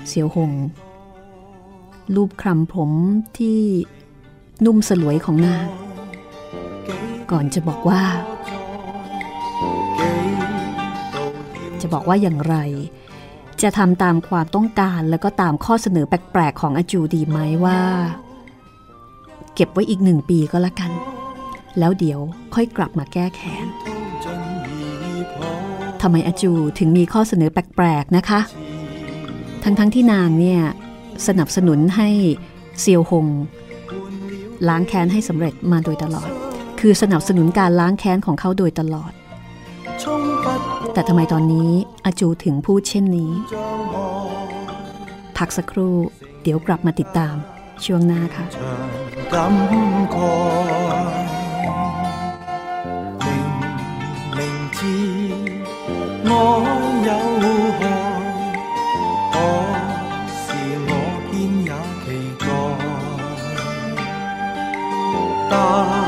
[0.09, 0.53] เสียวหง
[2.15, 2.91] รูปคลำผม
[3.39, 3.61] ที่
[4.65, 5.67] นุ่มสลวยของนาง
[7.31, 8.03] ก่อนจะบอกว่า
[11.81, 12.57] จะบอกว่าอย่างไร
[13.63, 17.81] จะทำตามความต้องการแล้วก็ตามข้อเสนอแปลกๆของอาจูดีไหมว่า
[19.55, 20.91] เก็บไว้อีกหนึ่งปีก็แล้วกัน
[21.79, 22.21] แล้วเดี๋ยว
[22.55, 23.67] ค่อยกลับมาแก้แค้น
[26.03, 28.41] ทำไมอาจูถึงมีข้อเสนอแปลกๆนะคะ
[29.63, 30.61] ทั้งๆทที่นางเนี่ย
[31.27, 32.09] สนับสนุนให้
[32.81, 33.27] เซียวหง
[34.69, 36.31] ล้างแค้นให้สำเร็จมาโดยตลอด
[36.81, 39.13] คือสนับสนุนการล้างแค้นของเขาโดยตลอด
[40.93, 41.71] แต่ทำไมตอนนี้
[42.05, 43.31] อาจูถึงพูดเช่นนี้
[45.39, 45.95] พักสักครู่
[46.43, 47.35] เดี๋ยวกลับมาติดตาม
[47.85, 48.45] ช่วงหน้าค่ะ
[54.79, 55.16] 天。
[56.29, 56.33] 爱
[57.07, 57.11] 有
[57.79, 57.83] 何
[59.33, 59.35] 可
[60.43, 60.47] 是
[60.89, 60.91] 我
[61.31, 61.35] 偏
[61.65, 61.71] 也
[62.05, 62.07] 期
[65.51, 66.06] 待。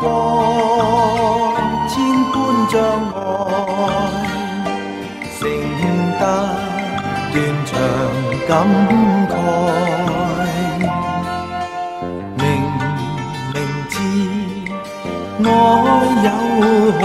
[0.00, 0.02] 过
[1.88, 1.94] 千
[2.32, 2.34] 般
[2.72, 2.74] 障
[3.12, 3.16] 碍，
[5.38, 5.40] 剩
[6.20, 6.22] 得
[7.32, 7.34] 断
[7.66, 7.72] 肠
[8.48, 8.50] 感
[9.32, 9.34] 慨。
[12.38, 12.42] 明
[13.52, 13.54] 明
[13.92, 13.94] 知
[15.44, 15.46] 爱
[16.24, 16.28] 有
[16.98, 17.00] 害，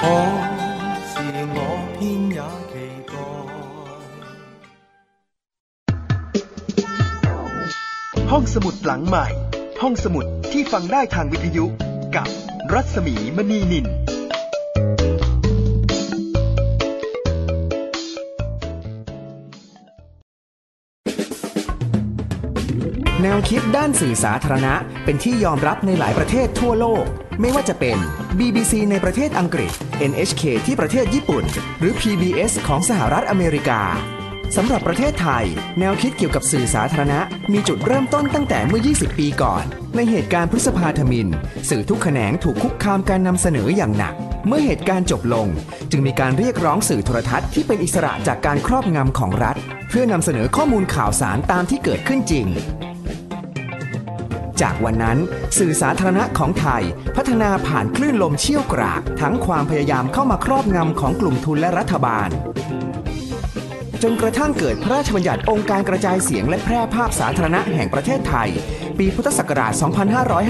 [0.00, 0.02] 可。
[8.30, 9.26] ห้องสมุดหลังใหม่
[9.83, 11.65] ห้องสมุดที่ฟังได้ทางวิทยุ
[12.15, 12.27] กับ
[12.73, 13.85] รัศมีมณีนิน
[23.21, 27.05] แนวคิดด้านสื่อสาธารณะ เป็นที่ยอมรับในหลายประเทศทั่วโลก
[27.41, 27.97] ไม่ว่าจะเป็น
[28.39, 29.71] BBC ในประเทศอังกฤษ
[30.11, 31.43] NHK ที่ประเทศญี่ปุ่น
[31.79, 33.81] หรือ PBS ของสหรัฐอเมริกา
[34.55, 35.45] สำหรับประเทศไทย
[35.79, 37.19] แนวคิดเกี่ยวกับสื่อสาธารณะ
[37.53, 39.63] มีจุดเริ่มต้นตั้งแต่เมื่อ 20 ปีก่อน
[39.95, 41.27] ในเหตุการณ์พฤษภาธมิน
[41.69, 44.13] สื่อทุกแขนงถูกคุกคามการนำเสนออย่างหนัก
[44.47, 45.47] เมื่อเหตุการณ์จบลง
[45.91, 49.55] จึงมีการเรียกร้องสื่อโทรทัศน์ที่เป็นอิสระจากการครอบงำของรัฐ
[49.89, 52.47] เพื่อนำเสนอข้อมูลข่าวสารตามที่เกิดขึ้นจริง
[54.61, 55.17] จากวันนั้น
[55.57, 56.83] สื่อสาธารณะของไทย
[57.15, 62.29] พัฒนาผ่านคลื่นลมเชี่ยวกราก ทั้งความพยายามเข้ามาครอบงำของกลุ่มทุนและรัฐบาล
[64.03, 68.49] จนกระทั่งเกิดพระราชบัญญัติองค์การกระจายเสียงและแพร่ภาพสาธารณะแห่งประเทศไทย
[68.99, 69.73] ปีพุทธศักราช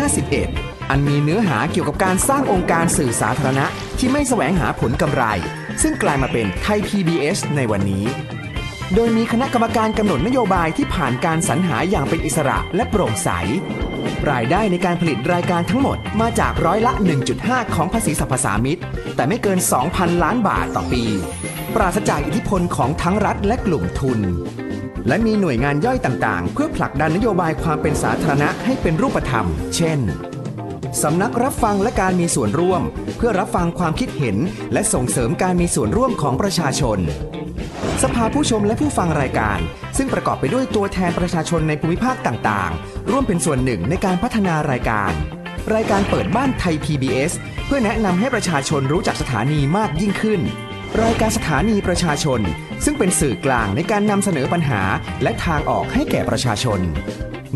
[0.07, 3.65] 2551 อันมีเนื้อหาเกี่ยวกับการสร้างองค์การสื่อสาธารณะ
[3.99, 5.23] ที่ไม่แสวงหาผลกำไร
[5.81, 8.05] ซึ่งกลายมาเป็นไทย PBS ในวันนี้
[8.95, 13.29] โดยมีคณะกรรมการกำหนดนโยบายที่ผ่านการสรรหาอย่างเป็นอิสระและโปร่งใส
[14.31, 16.93] รายได้ในการผลิตรายการทั้งหมดมาจากร้อยละ
[17.33, 18.79] 1.5 ของภาษีสรรพสามิต
[19.15, 21.03] แต่ไม่เกิน 2,000 ล้านบาทต่อปี
[21.77, 24.19] ปราศจากอิทธิพลของทั้งรัฐและกลุ่มทุน
[25.07, 29.99] และมีหน่วยงานย่อยต่างๆ เพื่อผลักดันนโยบายความเป็นสาธารณะให้เป็นรูปธรรม เช่น
[31.01, 32.81] สำนักรับฟังและการมีส่วนร่วม
[33.17, 34.37] เพื่อรับฟังความคิดเห็น
[34.73, 36.99] และส่งเสริมการมีส่วนร่วมของประชาชน
[38.03, 39.59] สภาผู้ชมและผู้ฟังรายการ
[39.97, 45.11] ซึ่งประกอบไปด้วยตัวแทนประชาชนในภูมิภาคต่างๆ ร่วมเป็นส่วนหนึ่งในการพัฒนารายการ
[45.73, 47.31] รายการเปิดบ้านไทย PBS
[47.65, 50.41] เพื่อแนะนำให้ประชาชนรู้จักสถานีมากยิ่งขึ้น
[50.95, 52.41] รายการสถานีประชาชน
[52.85, 54.81] ซึ่งเป็นสื่อกลางในการนำเสนอปัญหา
[55.23, 56.79] และทางออกให้แก่ประชาชน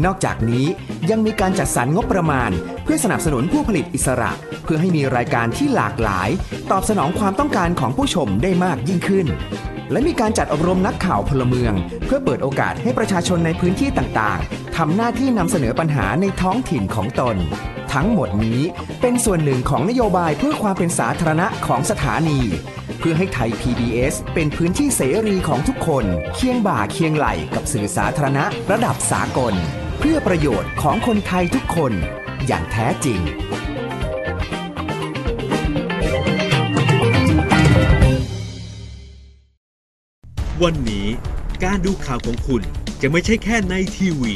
[0.05, 0.65] นอกจากนี้
[1.09, 2.51] ยังมีการจัดสรรงบประมาณ
[2.83, 4.31] เพื่อสนับสนุนผู้ผลิตอิสระ
[4.63, 6.29] เพื่อให้มีรายการที่หลากหลาย
[6.71, 9.27] ตอบสนองความต้องการของผู้ชมได้มากยิ่งขึ้น
[9.91, 11.73] และมีการจัดอบรมนักข่าวพลเมือง
[12.05, 17.37] เพื่อเปิดโอกาสให้ประชาชนในพื้นที่ต่างๆทำหน้าที่นำเสนอปัญหาในท้องถิ่นของตน
[17.93, 18.61] ทั้งหมดนี้
[19.01, 22.39] เป็นส่วนหนึ่งของนโยบายเพื่อความเป็นสาธารณะของสถานี
[22.99, 29.53] เพื่อให้ไทย PBS เป็นพื้นที่เสรีของทุกคน เคียงบ่าเคียงไหลกับสื่อสาธารณะระดับสากล
[29.99, 31.93] เพื่อประโยชน์ของคนไทยทุกคน
[32.47, 33.19] อย่างแท้จริง
[40.63, 41.07] วันนี้
[41.63, 42.61] การดูข่าวของคุณ
[43.01, 44.35] จะไม่ใช่แค่ในทีวี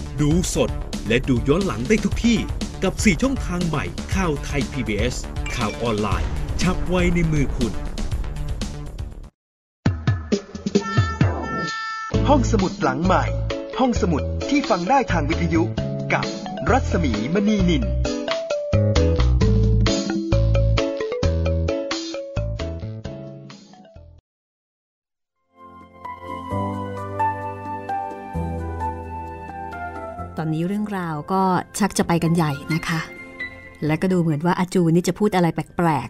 [0.21, 0.71] ดูสด
[1.07, 2.37] และดูย้อนหลังได้ทุกที่
[2.83, 5.15] กับ 4 ช่องทางใหม่ข่าวไทย PBS
[5.55, 6.29] ข่าวออนไลน์
[6.61, 7.73] ชับไว้ในมือคุณ
[12.29, 13.23] ห้องสมุดหลังใหม่
[13.79, 15.63] ห้องสมุดที่ฟังได้ทางวิทยุ
[16.13, 16.25] กับ
[16.71, 17.83] รัศมีมณีนิน
[30.61, 31.41] นี้เรื่องราวก็
[31.79, 32.99] ชักจะไปกันใหญ่นะคะ
[33.85, 36.09] และก็ดูเหมือนว่าอาจูนี่จะพูดอะไรแปลก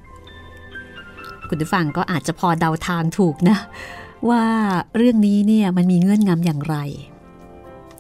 [0.73, 3.57] ๆ คุณผู้ฟังก็อาจจะพอเดาทางถูกนะ
[4.29, 4.43] ว่า
[4.95, 6.75] เรื่องนี้เนี่ยมันมีเงื่อนงำอย่างไร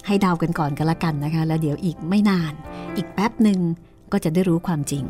[0.07, 2.53] ให้เดากันก่อนกันละกันนะคะ แล้วเดี๋ยวอีกไม่นาน
[2.97, 3.59] อีกแป๊บหนึ่ง
[4.11, 5.03] ก็จะได้รู้ความจริง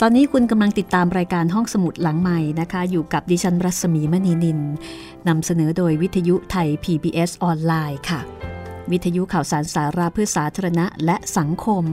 [0.00, 4.60] ตอนนี้คุณกำลังติดตามรายการห้องสมุดหลังใหม่นะคะ อยู่กับดิฉันรัศมีมณีนิน
[5.28, 8.20] นำเสนอโดยวิทยุไทย PBS ออนไลน์ค่ะ
[8.92, 11.84] วิทยุข่าวสารสาระเพื่อสาธารณะและสังคม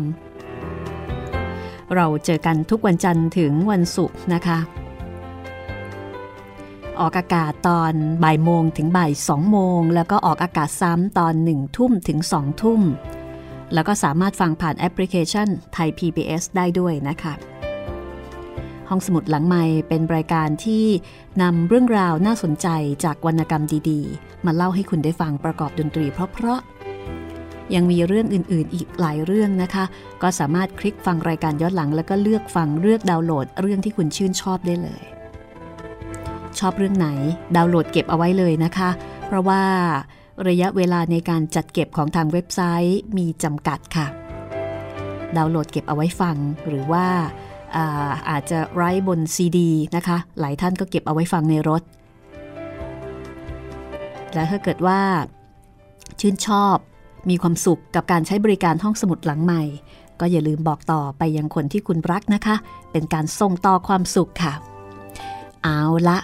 [1.96, 4.60] เราเจอกันทุกวันจันทร์ถึงวันศุกร์นะคะ
[7.00, 12.82] ออกอากาศตอนบ่ายโมงถึงบ่ายสองโมง แล้วก็ออกอากาศซ้ำตอนหนึ่งทุ่มถึงสองทุ่ม
[13.74, 17.34] แล้วก็สามารถฟังผ่านแอปพลิเคชันไทย PBS ได้ด้วยนะคะ
[18.90, 20.86] ห้องสมุดหลังใหม่เป็นรายการที่
[21.42, 22.68] นำเรื่องราวน่าสนใจ
[23.04, 26.75] จากวรรณกรรมดีๆ มาเล่าให้คุณได้ฟังประกอบดนตรีเพราะๆ
[27.76, 29.86] ยังมีเรื่องอื่นๆ อีกหลายเรื่องนะคะ
[30.22, 35.04] ก็สามารถคลิกฟังรายการย้อนหลัง แล้วก็เลือกฟังเลือกดาวน์โหลดเรื่องที่คุณชื่นชอบได้เลย
[36.60, 37.08] ชอบเรื่องไหน
[37.56, 38.90] ดาวน์โหลดเก็บเอาไว้เลยนะคะ
[39.26, 39.64] เพราะว่า
[40.48, 44.08] ระยะเวลาในการจัดเก็บของทางเว็บไซต์มีจำกัดค่ะ
[45.38, 46.36] ดาวน์โหลดเก็บเอาไว้ฟัง
[46.68, 47.06] หรือว่า
[47.76, 51.82] อาอาจจะไร้บนซีดีนะคะ หลายท่านก็เก็บเอาไว้ฟังในรถ
[54.34, 55.00] และถ้าเกิดว่า
[56.20, 56.78] ชื่นชอบ
[57.30, 59.64] มีความสุขกับการใช้บริการห้องสมุดหลังใหม่
[60.20, 62.56] ก็อย่าลืมบอกต่อไปยังคนที่คุณรักนะคะ
[62.92, 64.54] เป็นการส่งต่อความสุขค่ะ
[65.64, 66.20] เอาละ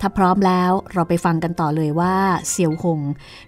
[0.00, 2.16] ถ้าพร้อมแล้วเราไปฟังกันต่อเลยว่า
[2.48, 3.00] เซียวหง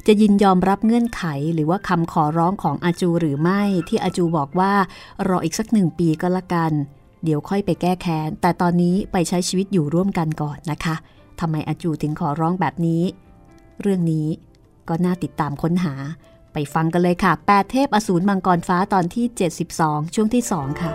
[0.06, 1.22] จะยินยอมรับเงื่อนไข
[1.54, 4.72] หรือว่าคำขอร้องของอาจูหรือไม่ที่อาจูบอกว่า
[5.28, 6.72] รออีกสักหนึ่งปีก็แล้วกัน
[7.24, 10.94] เดี๋ยวค่อยไปแก้แค้น แต่ตอนนี้ไปใช้ชีวิตอยู่ร่วมกันก่อนนะคะ
[11.40, 13.02] ทำไมอาจูถึงขอร้องแบบนี้
[13.80, 14.26] เรื่องนี้
[14.88, 15.94] ก็น่าติดตามค้นหา
[16.58, 19.24] ไปฟังกันเลยค่ะแปดเทพอสูรมังกรฟ้าตอนที่
[19.70, 20.92] 72 ช่วงที่ 2 ค่ะ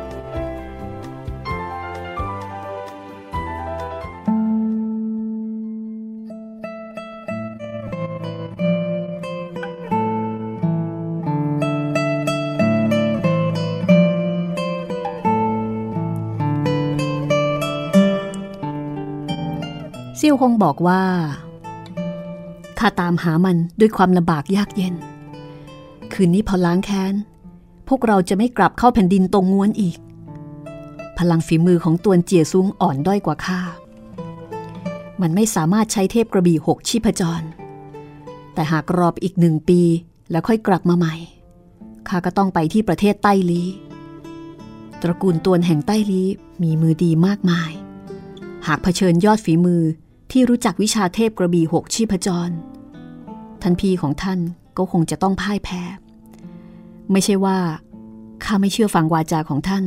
[20.17, 21.01] เซี่ยวฮงบอกว่า
[22.79, 24.95] ข้าตามหามันด้วยความลำบากยากเย็น
[26.13, 27.13] คืนนี้พอล้างแค้น
[27.87, 29.97] พวกเราจะไม่กลับเข้าแผ่นดินตรงง้วนอีก
[31.17, 33.61] พลังฝีมือของตวนเจียซุ้งอ่อนด้อยกว่าข้า
[35.21, 37.41] มันไม่สามารถใช้เทพกระบี่หกชีพจร
[38.53, 39.81] แต่หากรอบอีกหนึ่งปี
[40.31, 41.15] แล้วค่อยกลับมาใหม่
[42.07, 43.63] ข้าก็ต้องไปที่ประเทศใต้ลี
[45.01, 46.23] ตระกูลตวนแห่งใต้ลี
[46.63, 47.71] มีมือดีมากมาย
[48.67, 49.83] หากเผชิญยอดฝีมือ
[50.31, 52.49] ที่รู้จักวิชาเทพกระบี่หกชีพจร
[53.61, 54.39] ท่านพีของท่าน
[54.77, 55.81] ก็คงจะต้องพ่ายแพ้
[57.11, 57.57] ไม่ใช่ว่า
[58.43, 59.85] ข้าไม่เชื่อฟังวาจาของท่าน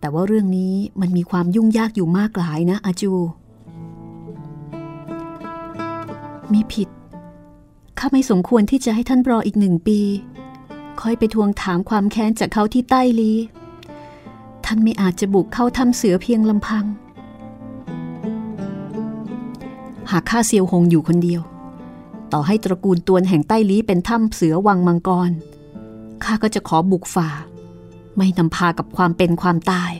[0.00, 3.12] แต่ว่าเรื่องนี้มันมีความยุ่งยากอยู่มากหลายนะอาจู
[6.52, 6.88] มีผิด
[7.98, 10.00] ข้าไม่สมควรที่จะให้ท่านรออีกหนึ่งปี
[11.00, 13.32] คอยไปทวงถามความแค้นจากเขาที่ใต้ลี
[14.64, 16.84] ท่านไม่อาจจะบุกเข้าถ้ำเสือเพียงลำพัง
[20.10, 21.42] หากข้าเซียวหงอยู่คนเดียว
[22.32, 25.30] ต่อให้ตระกูลตวนแห่งใต้ลีเป็นถ้ำเสือวังมังกร
[26.22, 27.30] ข้าก็จะขอบุกฝ่า
[28.16, 29.92] ไม่นำพากับความเป็นความตาย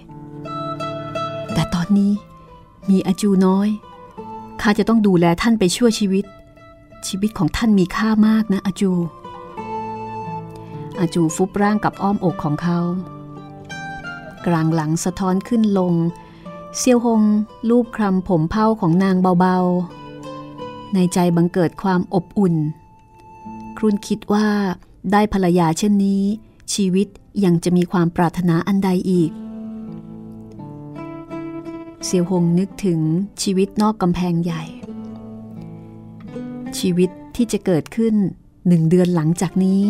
[1.54, 2.12] แต่ตอนนี้
[2.90, 3.68] มีอาจูน้อย
[4.60, 6.24] ข้าจะต้องดูแลท่านไปชั่วชีวิต
[7.06, 8.92] ชีวิตของท่านมีค่ามากนะอาจู
[10.98, 12.78] อาจูฟุบร่างกับอ้อมอกของเขา
[14.46, 15.94] กลางหลังสะท้อนขึ้นลง
[16.78, 17.22] เซียวหง
[17.68, 22.54] ลูบคลำผมเผ้าของนางเบาๆ ในใจบังเกิดความอบอุ่น
[23.76, 24.48] ครุนคิดว่า
[25.12, 26.22] ได้ภรรยาเช่นนี้
[26.74, 27.08] ชีวิต
[27.44, 29.30] ยังจะมีความปรารถนาอันใดอีก
[32.04, 33.00] เซียวหงนึกถึง
[33.42, 34.62] ชีวิตนอกกำแพงใหญ่
[36.78, 38.14] ชีวิตที่จะเกิดขึ้น
[38.68, 39.84] หนึ่งเดือนหลังจากนี้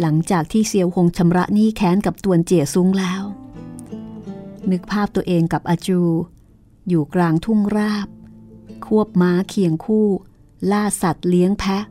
[0.00, 3.22] หลังจากที่เซียวหงชำระหนี้แค้นกับตวนเจี๋ยซุ้งแล้ว
[4.70, 6.00] นึกภาพตัวเองกับอาจู
[6.88, 8.08] อยู่กลางทุ่งราบ
[8.86, 10.08] ควบม้าเคียงคู่
[10.70, 11.84] ล่าสัตว์เลี้ยงแพะ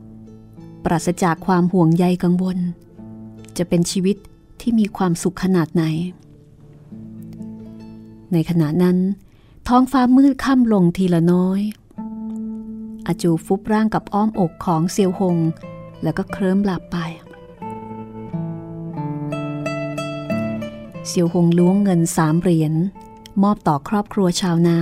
[0.90, 2.58] ราศจากความห่วงใยกังวล
[3.56, 4.16] จะเป็นชีวิต
[4.60, 5.84] ที่มีความสุขขนาดไหน
[8.32, 8.98] ในขณะนั้น
[9.68, 11.60] ท้องฟ้ามืดค่ำลงทีละน้อย
[13.06, 15.36] อาจูฟุบร่างกับอ้อมอกของเซียวหง
[16.02, 16.96] แล้วก็เคลิ้มหลับไป
[21.06, 22.74] เซียวหงล้วงเงินสามเหรียญ
[23.42, 24.78] มอบต่อครอบครัวชาวนา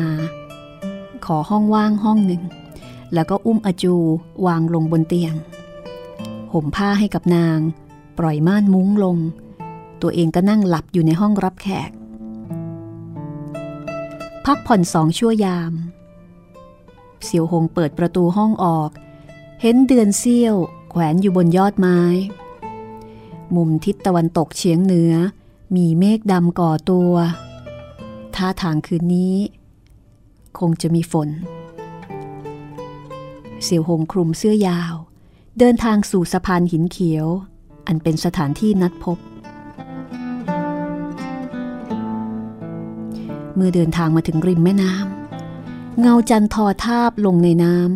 [1.26, 2.42] ขอห้องว่างห้องหนึ่ง
[3.14, 3.94] แล้วก็อุ้มอาจู
[4.46, 5.34] วางลงบนเตียง
[6.58, 7.58] ห่มผ้าให้กับนาง
[8.18, 9.18] ปล่อยม่านมุ้งลง
[10.02, 11.90] ตัวเองก็นั่งหลับอยู่ในห้องรับแขก
[14.44, 15.72] พักผ่อนสองชั่วยาม
[17.24, 18.90] เสี่ยวหงเปิดประตูห้องออก
[19.62, 20.56] เห็นเดือนเสี้ยว
[20.90, 22.00] แขวนอยู่บนยอดไม้
[23.54, 25.12] มุมทิศตะวันตกเฉียงเหนือ
[25.76, 27.12] มีเมฆดำก่อตัว
[28.36, 29.36] ท่าทางคืนนี้
[30.58, 31.28] คงจะมีฝน
[33.64, 34.94] เสี่ยวหงคลุมเสื้อยาว
[35.60, 37.26] เดินทางสู่สะพานหินเขียว
[37.86, 39.18] อันเป็นสถานที่นัดพบ
[43.54, 47.86] เมื่อเดินทางมาถึงริมแม่น้ำเงาจันทอทาบลงในน้ำ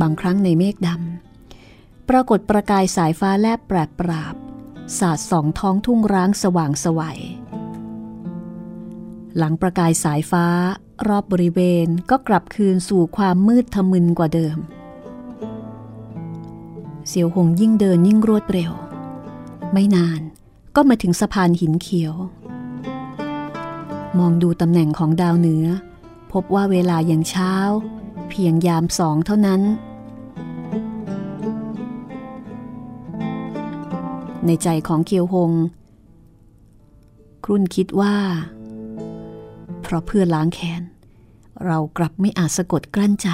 [0.00, 4.34] บางครั้งในเมฆดำปรากฏประกายสายฟ้าแลบแปรปราบ
[4.98, 7.20] สาดสองท้องทุ่งร้างสว่างสวัย
[9.36, 10.46] หลังประกายสายฟ้า
[11.08, 14.56] รอบบริเวณก็กลับคืนสู่ความมืดทะมึนกว่าเดิม
[17.08, 18.72] เสียวหงยิ่งเดินยิ่งรวดเร็ว
[19.72, 20.20] ไม่นาน
[20.76, 22.14] ก็มาถึงสะพานหินเขียว
[24.18, 25.66] มองดูตำแหน่งของดาวเหนือ
[26.32, 27.54] พบว่าเวลายังเช้า
[28.28, 29.62] เพียงยามสองเท่านั้น
[34.46, 35.52] ในใจของเคียวหง
[37.44, 38.16] ครุ่นคิดว่า
[39.92, 40.82] ราะเพื่อล้างแค้น
[41.66, 43.28] เรากลับไม่อาจสะกดกลั้นใจ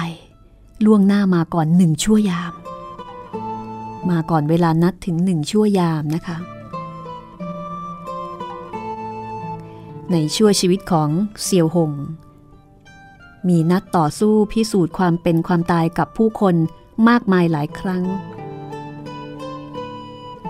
[0.85, 2.53] ล่วงหน้ามาก่อนหนึ่งชั่วยาม
[4.09, 6.37] มาก่อนเวลานัดถึงหนึ่งชั่วยามนะคะ
[10.11, 11.09] ในชั่วชีวิตของ
[11.43, 11.91] เซียวหง
[13.47, 16.55] มีนัดต่อสู้พิสูจน์ความเป็นความตายกับผู้คน
[17.09, 18.03] มากมายหลายครั้ง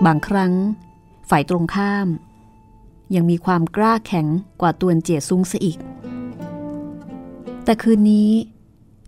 [0.04, 0.52] บางครั้ง
[1.30, 2.08] ฝ่ายตรงข้าม
[3.14, 4.26] ยังมีความกล้าแข็ง
[4.60, 5.78] กว่าตวนเจียซุ้งซะอีก
[7.68, 8.30] แต่คืนนี้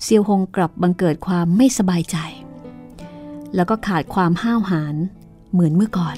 [0.02, 2.16] เซียวหงกลับบังเกิดความไม่สบายใจ
[3.54, 4.96] แล้วก็ขาดความห้าวหาญ
[5.52, 6.16] เหมือนเมื่อก่อน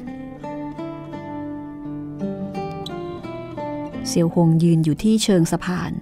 [4.07, 5.93] เซียวหงยืนอยู่ที่เชิงสะพาน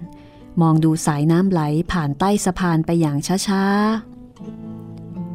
[0.61, 1.61] มองดูสายน้ำไหล
[1.91, 3.17] ผ่านใต้สะพานไปอย่าง
[3.47, 3.63] ช้า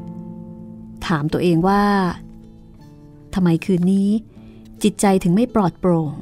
[0.07, 1.85] ๆ ถามตัวเองว่า
[3.35, 4.09] ทำไมคืนนี้
[4.83, 6.15] จิตใจถึงไม่ปลอดโปร่ง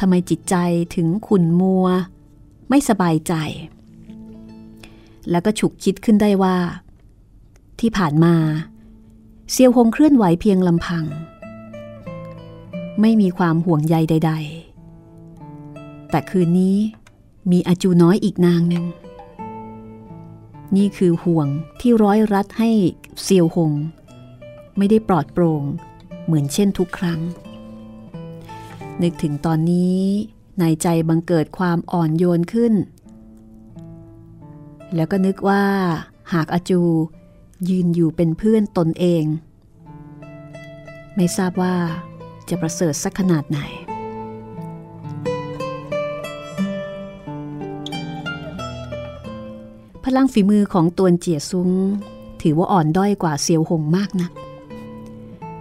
[0.00, 0.56] ทำไมจิตใจ
[0.94, 1.88] ถึงขุ่นมัว
[2.68, 3.34] ไม่สบายใจ
[5.30, 6.56] แล้วก็ฉุกคิดขึ้นได้ว่า
[7.80, 8.34] ที่ผ่านมา
[9.50, 11.04] เซียวหงเคลื่อนไหวเพียงลำพัง
[13.00, 14.32] ไม่มีความห่วงใยใด
[15.16, 16.76] ๆ แต่คืนนี้
[17.50, 18.84] มีอาจูน้อยอีกนางหนึ่ง
[20.76, 21.48] นี่คือห่วง
[21.80, 22.70] ที่ร้อยรัดให้
[23.22, 23.72] เซียวหง
[24.76, 25.62] ไม่ได้ปลอดโปร่ง
[26.24, 27.20] เหมือนเช่นทุกครั้ง
[29.02, 29.98] นึกถึงตอนนี้
[30.60, 32.74] ในใจบังเกิดความอ่อนโยนขึ้น
[34.94, 35.64] แล้วก็นึกว่า
[36.32, 36.80] หากอาจู
[37.68, 39.24] ยืนอยู่เป็นเพื่อนตนเอง
[41.14, 41.74] ไม่ทราบว่า
[42.48, 43.60] จะประเสริฐสักขนาดไหน
[50.04, 51.70] พลังฝีมือของตวนเจียซุ้ง
[52.42, 54.32] ถือว่าอ่อนด้อยกว่าเซียวหงมากนัก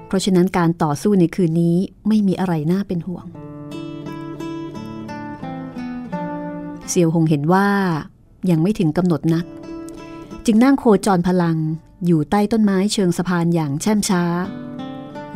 [0.08, 1.76] เพราะฉะนั้นการต่อสู้ในคืนนี้
[2.08, 3.26] ไม่มีอะไรน่าเป็นห่วง
[6.90, 7.70] เซียวหงเห็นว่า
[8.50, 9.46] ยังไม่ถึงกำหนดนัด
[10.46, 11.58] จึงนั่งโคจรพลัง
[12.06, 14.24] อยู่ใต้ต้นไม้เชิงสะพานอย่างแช่มช้า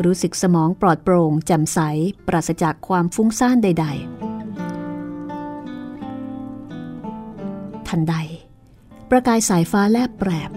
[0.03, 1.79] รู้สึกสมองปลอดโปร่งแจ่มใส
[2.27, 3.95] ปราศจากความฟุ้งซ่านใด ๆ
[7.87, 8.15] ทันใด
[9.09, 10.51] ประกายสายฟ้าแลบแปรบ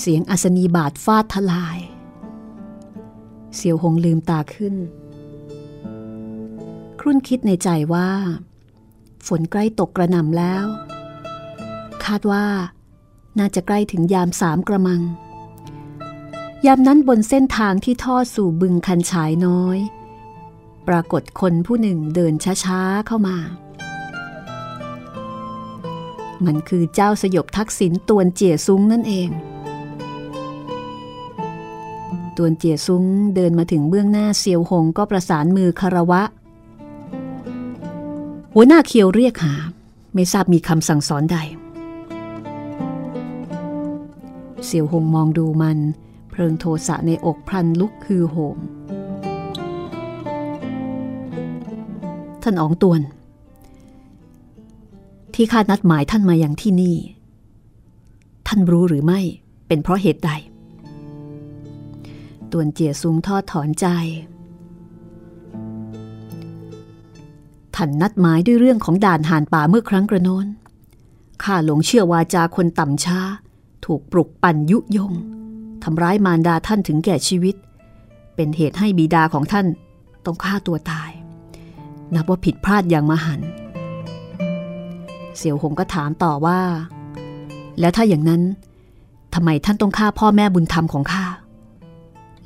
[0.00, 1.78] เสียงอัศนีบาดฟาดทลาย
[3.56, 4.74] เสียวหงลืมตาขึ้น
[7.00, 8.10] ครุ่นคิดในใจว่า
[9.28, 10.64] ฝนใกล้ตกกระหน่ำแล้ว
[12.04, 12.46] คาดว่า
[13.38, 15.00] น่าจะใกล้ถึงยามสามกระมัง
[16.66, 19.78] ยามนั้นบนเส้นทางที่ทอดสู่บึงคันฉายน้อย
[20.88, 23.36] ปรากฏคนผู้หนึ่งเดินช้าๆเข้ามา
[26.46, 29.30] มันคือเจ้าสยบทักษิณตวนเจี๋ยซุ้งนั่นเอง
[32.36, 33.04] ตวนเจียซุ้ง
[33.34, 36.22] เดินมาถึงเบื้องหน้าเซียวหงก็ประสานมือคารวะ
[38.58, 39.54] หัวหน้าเคียวเรียกหา
[40.14, 41.38] ไม่ทราบมีคำสั่งสอนใด
[44.64, 45.78] เสี่ยวหงมองดูมัน
[46.30, 48.58] เพลิงโทสะในอกพลันลุกคือโหม
[52.42, 53.00] ท่านอองตวน
[55.34, 56.96] ที่ข้านัดหมายท่านมาอย่างที่นี่
[58.46, 59.20] ท่านรู้หรือไม่
[59.66, 60.30] เป็นเพราะเหตุใด
[62.52, 63.86] ตวนเจียซุงทอดถอนใจ
[67.76, 70.46] ท่านนัดหมายด้วยเรื่องของด่านหานป่าเมื่อครั้งกระโน้น
[71.42, 73.20] ข้าหลงเชื่อวาจาคนต่ำช้า
[73.84, 75.12] ถูกปลุกปั่นยุยง
[75.84, 77.54] ทำร้ายมารดาท่านถึงแก่ชีวิต
[78.34, 79.66] เป็นเหตุให้บิดาของท่าน
[80.24, 81.10] ต้องฆ่าตัวตาย
[82.14, 83.40] นับว่าผิดพลาดอย่างมหัน
[85.36, 86.60] เสี่ยวหงก็ถามต่อว่า
[87.80, 88.42] แล้วถ้าอย่างนั้น
[89.34, 91.24] ทำไมท่านต้องฆ่าพ่อแม่บุญธรรมของข้า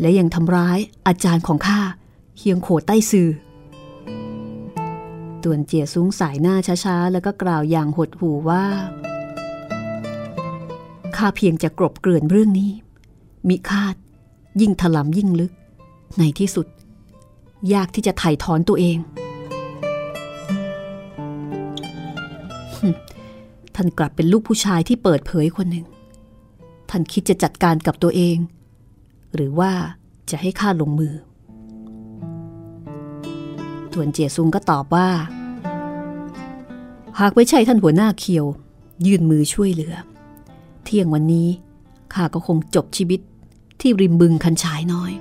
[0.01, 1.81] และยังทำร้ายอาจารย์ของข้า
[2.39, 3.29] เฮียงโขใต้ซือ
[5.45, 8.65] ตวนเจียซุ้งสายหน้าช้าๆ แล้วก็กล่าวอย่างหดหูว่า
[11.17, 12.71] ข้าเพียงจะกรบเกลื่อนเรื่องนี้
[13.49, 13.95] มิคาด
[14.61, 15.53] ยิ่งถลำยิ่งลึก
[16.19, 16.67] ในที่สุด
[17.75, 18.99] ยากที่จะไถ่ถอนตัวเอง
[23.75, 25.87] ท่านกลับเป็นลูกผู้ชายที่เปิดเผยคนหนึ่ง
[26.91, 28.37] ท่านคิดจะจัดการกับตัวเอง
[29.35, 29.73] หรือว่า
[30.31, 31.13] จะให้ข้าลงมือ
[33.93, 35.09] ทวนเจียซุงก็ตอบว่า
[37.21, 38.45] หากไม่ใช่ท่านหัวหน้าเคียว
[39.07, 39.95] ยื่นมือช่วยเหลือ
[40.85, 41.49] เที่ยงวันนี้
[42.15, 43.21] ข้าก็คงจบชีวิต
[43.81, 45.13] ที่ริมบึงคันชายน้อย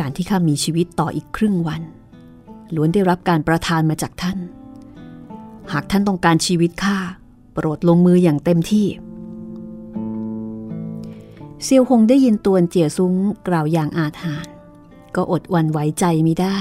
[0.00, 1.82] การที่ข้ามีชีวิตต่ออีกครึ่งวัน
[2.74, 4.38] ล้วนได้รับการประทานมาจากท่าน
[5.72, 6.98] หากท่านต้องการชีวิตข้า
[7.52, 8.86] โปรดลงมืออย่างเต็มที่
[11.64, 13.14] เซียวหงได้ยินตวนเจียซุ้ง
[13.48, 14.52] กล่าวอย่างอาถรรพ์
[15.14, 16.60] ก็อดวันไหวใจไม่ได้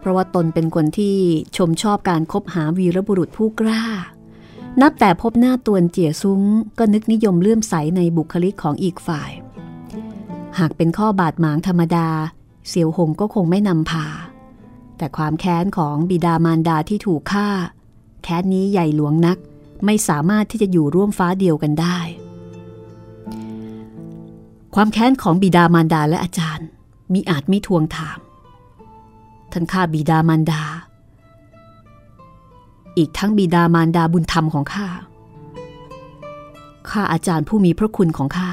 [0.00, 1.16] เพราะว่าตนเป็นคนที่
[1.56, 3.84] ชมชอบการคบหาวีรบุรุษผู้กล้า
[4.80, 6.42] นับแต่พบหน้าตวนเจียซุ้ง
[6.78, 9.30] ก็นึกนิยมเลื่อมใสในบุคลิกของอีกฝ่าย
[10.58, 12.08] หากเป็นข้อบาดหมางธรรมดา
[12.68, 14.06] เซียวหงก็คงไม่นำพา
[14.96, 17.48] แต่ความแค้นของบิดามารดาที่ถูกฆ่า
[18.22, 19.38] แค้นนี้ใหญ่หลวงนัก
[19.84, 21.98] ไม่สามารถที่จะอยู่ร่วมฟ้าเดียวกันได้
[24.74, 26.68] ความแค้นของบิดามารดาและอาจารย์
[27.12, 28.18] มิอาจไม่ทวงถาม
[29.52, 30.62] ท่านข้าบิดามารดา
[32.96, 34.86] อีกทั้งบิดามารดาบุญธรรมของข้า
[36.90, 38.50] ข้าอาจารย์ผู้มีพระคุณของข้า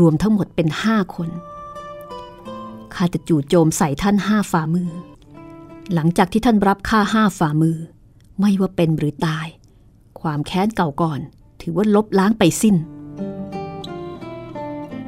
[0.00, 1.30] รวมทั้งหมดเป็นห้าคน
[2.94, 4.90] ข้าจะจู่โจมใส่ท่านห้าฝ่ามือ
[5.94, 7.76] หลังจากที่ท่านรับข้าห้าฝ่ามือ
[8.40, 9.46] ไม่ว่าเป็นหรือตาย
[10.20, 11.20] ความแค้นเก่าก่อน
[11.60, 12.76] ถือว่าลบล้างไปสิ้น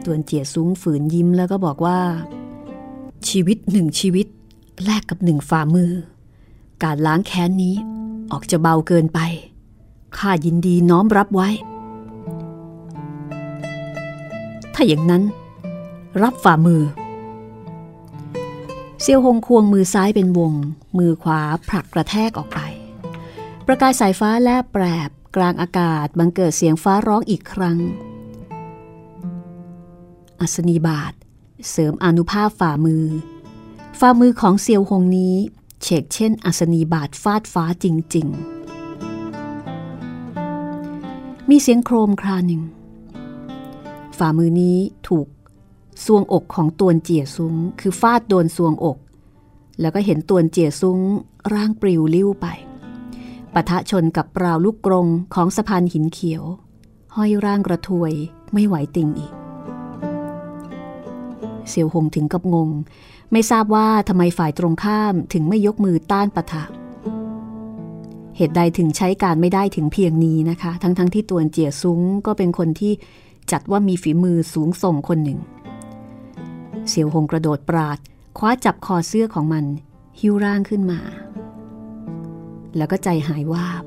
[0.05, 1.99] ตวนเจียซุ้งฝืนยิ้มแล้วก็บอกว่า
[3.31, 4.27] ชีวิตหนึ่งชีวิต
[4.85, 5.93] แลกกับหนึ่งฝ่ามือ
[6.83, 7.75] การล้างแค้นนี้
[8.33, 9.21] ออกจะเบาเกินไป
[10.17, 11.49] ข้ายินดีน้อมรับไว้
[14.75, 15.23] ถ้าอย่างนั้น
[16.23, 16.83] รับฝ่ามือ
[19.01, 20.53] เซียวหงควงมือซ้ายเป็นวง
[20.99, 22.61] มือขวาผลักกระแทกออกไป
[23.67, 27.79] ประกายสายฟ้าแลบแปรบกลางอากาศบังเกิดเสียงฟ้าร้องอีกครั้ง
[30.41, 31.13] อัศนีบาท
[31.71, 33.05] เสริมอนุภาพฝ่ามือ
[33.99, 35.35] ฝ่ามือของเซียวหงนี้
[35.83, 38.37] เฉกเช่น อัศนีบาทฟาดฟ้าจริง ๆ
[41.49, 42.63] มีเสียงโครมคราหนึ่ง
[44.19, 44.77] ฝ่ามือนี้
[45.09, 45.27] ถูก
[46.05, 48.99] ซวงอกของตวนเจี๋ยซุ้ง คือฟาดโดนซวงอก
[49.81, 50.99] แล้วก็เห็นตวนเจี๋ยซุ้ง
[51.55, 52.47] ร่างปลิวลิ้วไป
[53.55, 56.43] ปะทะชนกับปราวลูกกรงของสะพานหินเขียว
[57.15, 58.13] ห้อยร่างกระทวย
[58.53, 59.33] ไม่ไหวติงอีก
[61.69, 62.71] เสียวหงถึงกับงง
[63.33, 66.65] ไม่ทราบว่าทำไมฝ่ายตรงข้ามถึงไม่ยกมือต้านปะทะ
[68.37, 72.93] เหตุใดถึงใช้การไม่ได้ถึงเพียงนี้นะคะ ทั้งๆทที่ตวนเจียซุ้งก็เป็นคนที่
[73.53, 75.41] จัดว่ามีฝีมือสูงส่งคนหนึ่ง
[76.89, 77.99] เสียวหงกระโดดปราด
[78.39, 79.65] คว้าจับคอเสื้อของมัน
[80.21, 81.01] หิ้วร่างขึ้นมา
[82.77, 83.85] แล้วก็ใจหายวาบ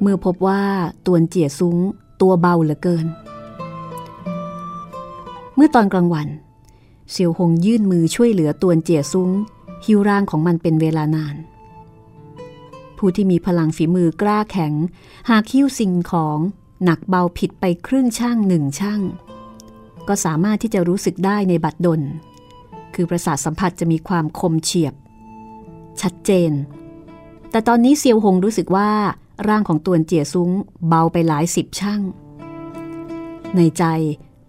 [0.00, 0.62] เมื่อพบว่า
[1.06, 1.76] ตวนเจียซุ้ง
[2.20, 3.06] ตัวเบาเหลือเกิน
[5.56, 6.28] เมื่อตอนกลางวัน
[7.10, 9.30] เซียวหงยื่นมือช่วยเหลือตวนเจียซุ้ง
[9.84, 11.36] หิวร่างของมันเป็นเวลานาน
[12.96, 14.72] ผู้ที่มีพลังฝีมือกล้าแข็ง
[15.30, 16.38] หากหิ้วสิ่งของ
[16.84, 19.00] หนักเบาผิดไปครึ่งช่างหนึ่งช่าง
[20.08, 22.00] ก็สามารถที่จะรู้สึกได้ในบัดดล
[22.94, 24.94] คือประสาทสัมผัสจะมีความคมเฉียบ
[26.00, 26.52] ชัดเจน
[27.50, 28.90] แต่ตอนนี้เซียวหงรู้สึกว่า
[29.48, 30.50] ร่างของตวนเจียซุ้ง
[30.88, 32.00] เบาไปหลายสิบช่าง
[33.56, 33.84] ในใจ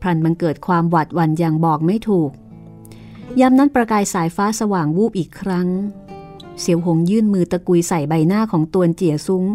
[0.01, 2.31] พลันมันเกิดความหวาดหวั่นอย่างบอกไม่ถูก
[3.39, 5.67] ยามนั้นประกายสายฟ้าสว่างวูบอีกครั้ง
[6.59, 9.45] เสียวหงยื่นมือตะกุยใส่ใบหน้าของตวนเจียซุ้ง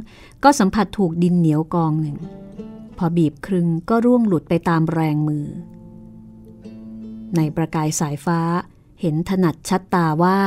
[0.42, 2.18] ก็สัมผัสถูกดินเหนียวกองหนึ่ง
[2.98, 5.46] พอบีบครึงก็ร่วงหลุดไปตามแรงมือ
[7.36, 8.40] ในประกายสายฟ้า
[9.00, 10.38] เห็นถนัดชัดตาว่า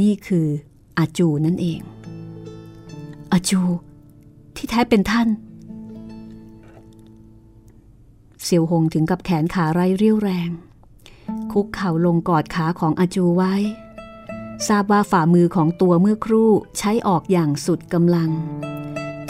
[0.00, 0.46] นี่คือ
[0.98, 1.80] อาจูนั่นเอง
[3.32, 3.60] อาจู
[4.56, 5.28] ที่แท้เป็นท่าน
[8.46, 10.50] เซียวหงถึงกับแขนขาไร้เรี่ยวแรง
[11.52, 13.54] คุกเข่าลงกอดขาของอาจูไว้
[14.68, 18.30] ทราบว่าฝ่ามือของตัวเมื่อครู่ใช้ออกอย่างสุดกำลัง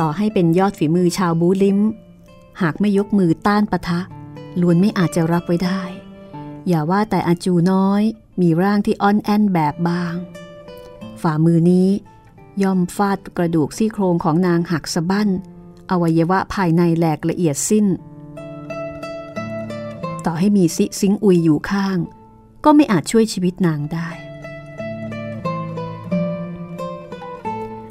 [0.00, 1.78] ต่อให้เป็นยอดฝีมือชาวบูลิม
[2.60, 4.00] หากไม่ยกมือต้านปะทะ
[4.60, 5.82] ล้วนไม่อาจจะรับไว้ได้
[6.68, 8.02] อย่าว่าแต่อาจูน้อย
[8.40, 10.14] มีร่างที่อ่อนแอนแบบบาง
[11.22, 11.88] ฝ่ามือนี้
[12.62, 15.28] ย่อมฟาดกระดูกซี่โครงของนางหักสะบั้น
[15.90, 17.86] อวัยวะภายในแหลกละเอียดสิ้น
[20.26, 21.98] ต่อให้มีซิซิงอุยอยู่ข้าง
[22.64, 24.08] ก็ไม่อาจช่วยชีวิตนางได้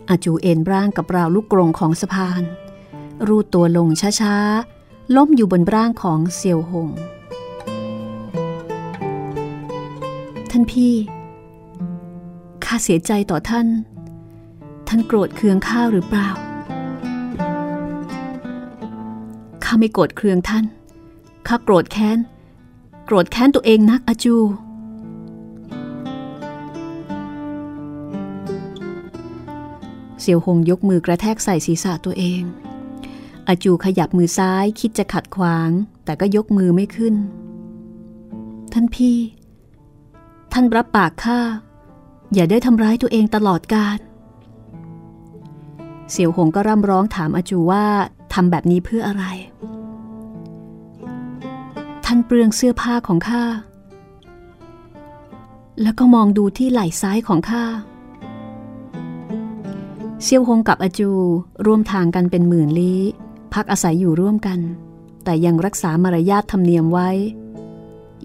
[0.10, 2.44] อาจูเอ็นร่างกับราวลูกกรงของสะพาน
[3.28, 3.88] รูดตัวลง
[4.22, 6.90] ช้าๆ ล้มอยู่บนร่างของเซียวหง
[10.52, 10.94] ท่านพี่
[12.66, 13.68] ข้าาเสียใจต่อท่าน
[14.88, 16.30] ท่านโกรธเคืองข้าหรือเปล่า
[19.64, 20.66] ข้าไม่โกรธเคืองท่าน
[21.48, 22.18] ข้าโกรธแค้น
[23.06, 24.36] โกรธแค้นตัวเองนักอาจู
[30.22, 32.42] เสี่ยวหงยกมือกระแทกใส่ศีรษะตัวเอง
[33.48, 35.70] อาจูขยับมือซ้ายคิดจะขัดขวาง
[36.06, 37.16] แต่ก็ยกมือไม่ขึ้น
[38.74, 39.18] ท่านพี่
[40.54, 41.40] ท่านรับปากข้า
[42.34, 44.00] อย่าได้ทำร้ายตัวเองตลอดกาล
[46.12, 47.86] เสี่ยวหงก็ร่ำร้องถามอาจูว่า
[48.34, 49.26] ทำแบบนี้เพื่ออะไร
[52.06, 53.44] ท่านเปลืองเสื้อผ้าของข้า
[55.82, 57.64] แล้วก็มองดูที่ไหล่ซ้ายของข้า
[60.24, 61.12] เซี่ยวหงกับอาจู
[61.66, 63.02] ร่วมทางกันเป็นหมื่นลี้
[63.54, 64.60] พักอาศัยอยู่ร่วมกัน
[65.24, 67.10] แต่ยังรักษามารยาทธรรมเนียมไว้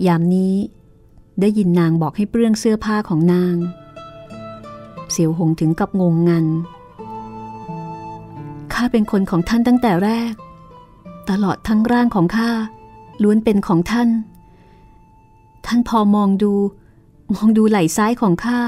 [0.06, 0.54] ยามนี้
[1.40, 3.56] ได้ยินนางบอกให้เปลื้องเสื้อผ้าของนาง
[5.10, 6.46] เสียวหงถึงกับงงงัน
[8.72, 10.32] ข้าเป็นคนของท่านตั้งแต่แรก
[11.30, 12.50] ตลอดทั้งร่างของข้า
[13.22, 14.08] ล้วนเป็นของท่าน
[15.66, 16.52] ท่านพอมองดู
[17.34, 18.58] มองดูไหล่ซ้ายของข้า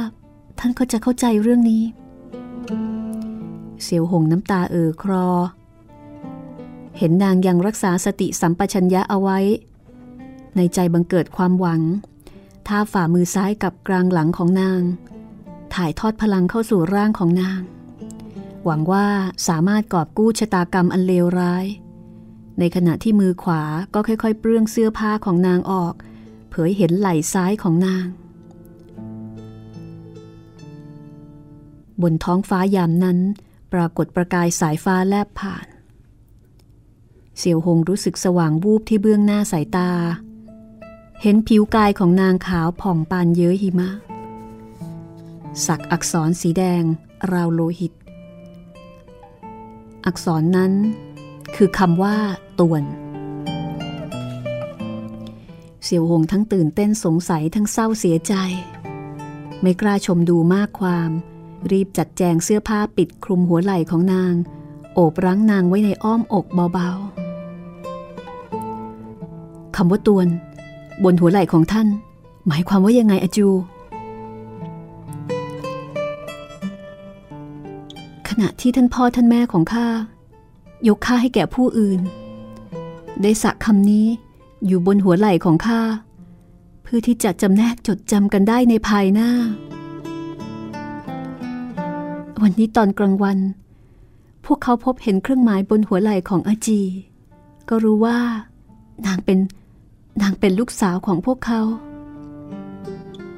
[0.59, 1.82] ท่านก็จะเข้าใจเรื่องนี้
[3.82, 5.28] เสียวหงน้ำตาเอ่อครอ
[6.98, 9.38] เห็นนางยังรักษาสติสัมปชัญญะเอาไว้
[10.57, 11.80] ในใจบังเกิดความหวัง
[12.66, 14.82] ท่าฝ่ามือซ้ายกับกลางหลังของนาง
[15.74, 17.61] ถ่ายทอดพลังเข้าสู่ร่างของนาง
[18.64, 19.07] หวังว่า
[19.48, 21.66] สามารถกอบกู้ชะตากรรมอันเลวร้าย
[22.59, 23.62] ในขณะที่มือขวา
[23.94, 25.94] ก็ค่อยๆ เปลื้องเสื้อผ้าของนางออก
[26.50, 28.07] เผยเห็นไหล่ซ้ายของนาง
[32.03, 33.18] บนท้องฟ้ายามนั้น
[33.72, 35.66] ปรากฏประกายสายฟ้าแลบผ่าน
[37.38, 39.90] เสี่ยวหงรู้สึกสว่างวูบที่เบื้องหน้าสายตา
[41.22, 43.90] เห็นผิวกายของนางขาวผ่องปานเย้ยหิมะ
[45.66, 46.82] สักอักษรสีแดง
[47.32, 47.92] ราวโลหิต
[50.07, 50.72] อักษรนั้น
[51.57, 52.16] คือคำว่า
[52.61, 52.84] ตวน
[55.84, 58.34] เสี่ยวหงทั้งตื่นเต้นสงสัยทั้งเศร้าเสียใจ
[59.62, 61.11] ไม่กล้าชมดูมากความ
[61.70, 64.34] รีบจัดแจงเสื้อผ้าปิดคลุมหัวไหล่ของนาง
[64.94, 70.28] โอบรั้งนางไว้ในอ้อมอกเบาๆคำว่าตวน
[71.05, 71.88] บนหัวไหล่ของท่าน
[72.46, 73.48] หมายความว่ายังไงอาจู
[78.28, 79.86] ขณะที่ท่านพ่อท่านแม่ของข้า
[80.89, 82.01] ยกข้าให้แก่ผู้อื่น
[83.22, 84.07] ได้สักคำนี้
[84.66, 85.80] อยู่บนหัวไหล่ของข้า
[86.83, 89.30] เพื่อที่จะจำแนกจดจำกันได้ในภายหน้า
[92.43, 93.39] วันนี้ตอนกลางวัน
[94.45, 96.80] พวกเขาพบเห็นเครื่องหมายบนหัวไหล่ของอาจี
[97.68, 98.18] ก็รู้ว่า
[99.07, 99.39] นางเป็น
[100.22, 101.61] นางเป็นลูกสาวของพวกเขา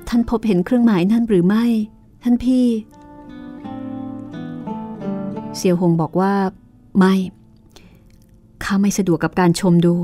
[0.08, 1.64] ท่านพบเห็นเครื่องหมายนั่นหรือไม่
[2.22, 2.66] ท่านพี่
[5.56, 6.34] เสี่ยวหงบอกว่า
[6.96, 7.14] ไม่
[8.64, 9.94] ข้าไม่สะดวกกับการชมดู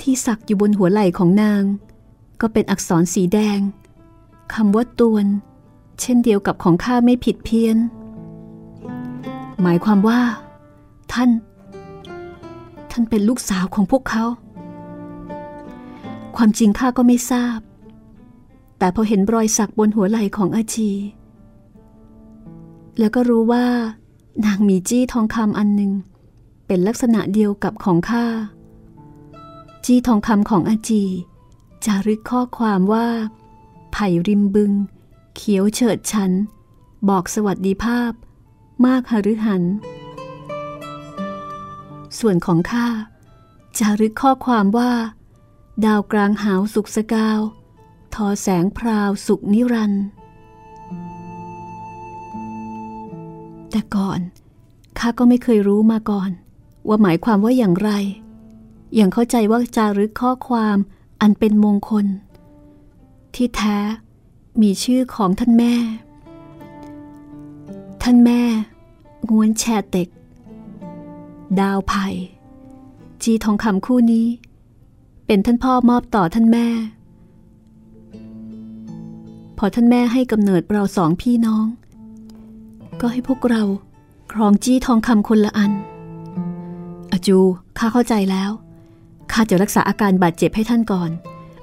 [0.00, 1.62] ที่สักอยู่บนหัวไหล่ของนาง
[2.40, 3.58] ก็เป็นอักษรสีแดง
[4.54, 5.26] คำว่าตวน
[6.00, 7.76] เช่นเดียวกับของข้าไม่ผิดเพี้ยน
[9.62, 10.20] หมายความว่า
[11.12, 11.30] ท่าน
[12.90, 14.24] ท่านเป็นลูกสาวของพวกเขา
[16.36, 17.58] ความจริงข้าก็ไม่ทราบ
[18.78, 20.90] แต่พอเห็นรอยสักบนหัวไหล่ของอาจี
[22.98, 23.66] แล้วก็รู้ว่า
[24.44, 25.92] นางมีจี้ทองคำอันหนึ่ง
[26.66, 28.26] เป็นลักษณะเดียวกับของข้า
[29.84, 31.04] จี้ทองคำของอาจี
[31.84, 33.08] จารึกข้อความว่า
[33.92, 34.72] ไผ่ริมบึง
[35.36, 36.30] เขียวเฉิดฉัน
[37.08, 38.12] บอกสวัสดีภาพ
[38.86, 39.62] มากหฤหัน
[42.18, 42.86] ส่วนของข้า
[43.78, 44.92] จารึกข้อความว่า
[45.84, 47.40] ดาวกลางหาวสุกสกาว
[48.14, 50.04] ทอแสงพราวสุกนิรันดร์
[53.76, 54.20] แต่ก่อน
[54.98, 56.30] ข้าก็ไม่เคยรู้มาก่อน
[56.88, 57.90] ว่าหมายความว่าอย่างไร
[58.94, 60.76] อย่างเข้าใจว่าจารึกข้อความ
[61.20, 62.06] อันเป็นมงคล
[63.34, 63.78] ที่แท้
[64.62, 65.74] มีชื่อของท่านแม่
[68.02, 68.40] ท่านแม่
[69.28, 70.08] งวนแชเต็ก
[71.60, 72.06] ดาวไผ่
[73.22, 74.26] จีทองคำคู่นี้
[75.26, 76.66] เป็นท่านพ่อมอบต่อท่านแม่
[79.58, 81.66] พอท่านแม่ให้กำเนิดเราสองพี่น้อง
[83.00, 83.62] ก็ให้พวกเรา
[84.32, 85.72] ครองจี้ทองคำคนละอัน
[87.12, 87.38] อาจู
[87.78, 88.50] ข้าเข้าใจแล้ว
[89.32, 91.10] ข้าจะรักษาอาการบาดเจ็บให้ท่านก่อน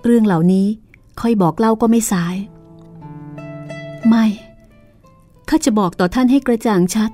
[0.06, 0.68] เรื่องเหล่านี้
[1.22, 2.36] ค่อยบอกเล่าก็ไม่สาย
[4.10, 4.26] ไม่
[5.50, 7.12] ข้าจะบอกต่อท่านให้กระจ่างชัด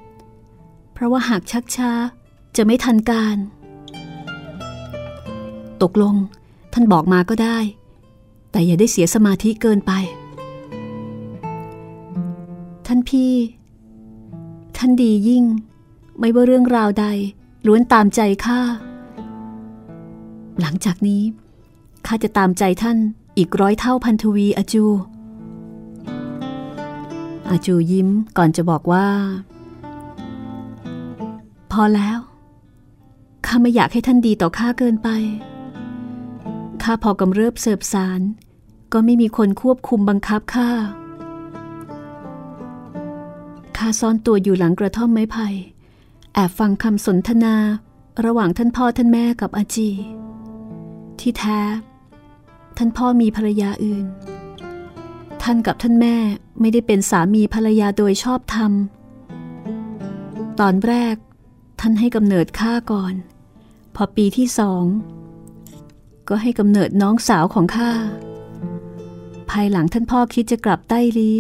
[0.93, 1.91] เพราะว่าหากชักช้า
[2.57, 3.37] จะไม่ทันการ
[5.81, 6.15] ตกลง
[6.73, 7.57] ท่านบอกมาก็ได้
[8.51, 9.91] แต่อย่าได้เสียสมาธิเกินไป
[12.87, 13.31] ท่านพี่
[14.81, 15.45] ท่านดียิ่ง
[16.19, 17.05] ไม่ว่าเรื่องราวใด
[17.67, 18.59] ล้วนตามใจข้า
[20.61, 21.23] หลังจากนี้
[22.05, 22.97] ข้าจะตามใจท่าน
[23.37, 24.85] อีกร้อยเท่าพันทวีอาจู
[27.49, 29.07] อาจูยิ้มก่อนจะบอกว่า
[31.71, 32.19] พอแล้ว
[33.45, 35.09] ข้าไม่อยากให้ท่านดีต่อข้าเกินไป
[36.83, 38.21] ข้าพอกำเริบเสบสาร
[38.93, 40.69] ก็ไม่มีคนควบคุมบังคับข้า
[43.79, 45.47] ข้าซ่อนตัวอยู่หลังกระท่อมไม้ไผ่
[46.33, 47.55] แอบฟังคำสนทนา
[48.25, 49.89] ระหว่างท่านพ่อท่านแม่กับอาจี
[51.19, 51.59] ที่แท้
[52.77, 54.05] ท่านพ่อมีภรรยาอื่น
[55.43, 56.15] ท่านกับท่านแม่
[56.59, 58.71] ไม่ได้เป็นสามีภรรยาโดยชอบธรรม
[60.59, 61.15] ตอนแรก
[61.79, 63.13] ท่านให้กำเนิดข้าก่อน
[63.95, 64.83] พอปีที่สอง
[66.29, 67.91] ก็ให้กำเนิดน้องสาวของข้า
[69.49, 71.31] ภายหลังท่านพ่อคิดจะกลับใต้ลี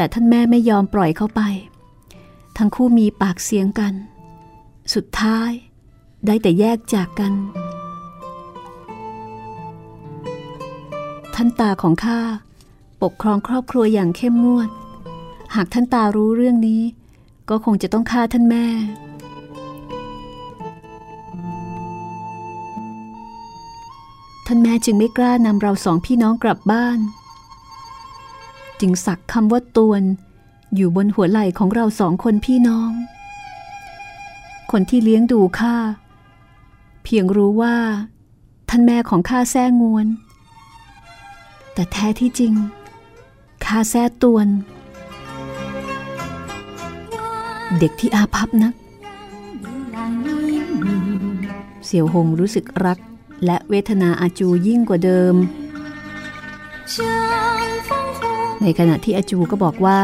[0.00, 1.40] แต่ท่านแม่ไม่ยอมปล่อยเข้าไป
[2.56, 3.94] ทั้งคู่มีปากเสียงกัน
[4.94, 5.50] สุดท้าย
[6.26, 7.32] ได้แต่แยกจากกัน
[11.34, 12.20] ท่านตาของข้า
[13.02, 14.68] ปกครองครอบครัวอย่างเข้มงวด
[15.54, 16.82] หากท่านตารู้เรื่องนี้
[17.48, 18.66] ก็คงจะต้องฆ่าท่านแม่
[24.46, 26.98] ท่านแม่จึงไม่กล้านำเราสองพี่น้องกลับบ้าน
[28.80, 30.02] จึงสักคำว่าตวน
[30.74, 32.90] อยู่บนหัวไหล่ของเราสองคนพี่น้อง
[34.70, 35.76] คนที่เลี้ยงดูข้า
[37.04, 37.76] เพียงรู้ว่า
[38.68, 40.06] ท่านแม่ของข้าแท้งวน
[41.74, 42.54] แต่แท้ที่จริง
[43.64, 44.48] ข้าแท้ตวน
[47.78, 48.74] เด็กที่อาภัพนัก
[51.84, 52.98] เสี่ยวหงรู้สึกรัก
[53.44, 55.34] และเวทนาอาจูยิ่งกว่าเดิม
[58.62, 60.00] ในขณะที่อาจูก็บอกว่า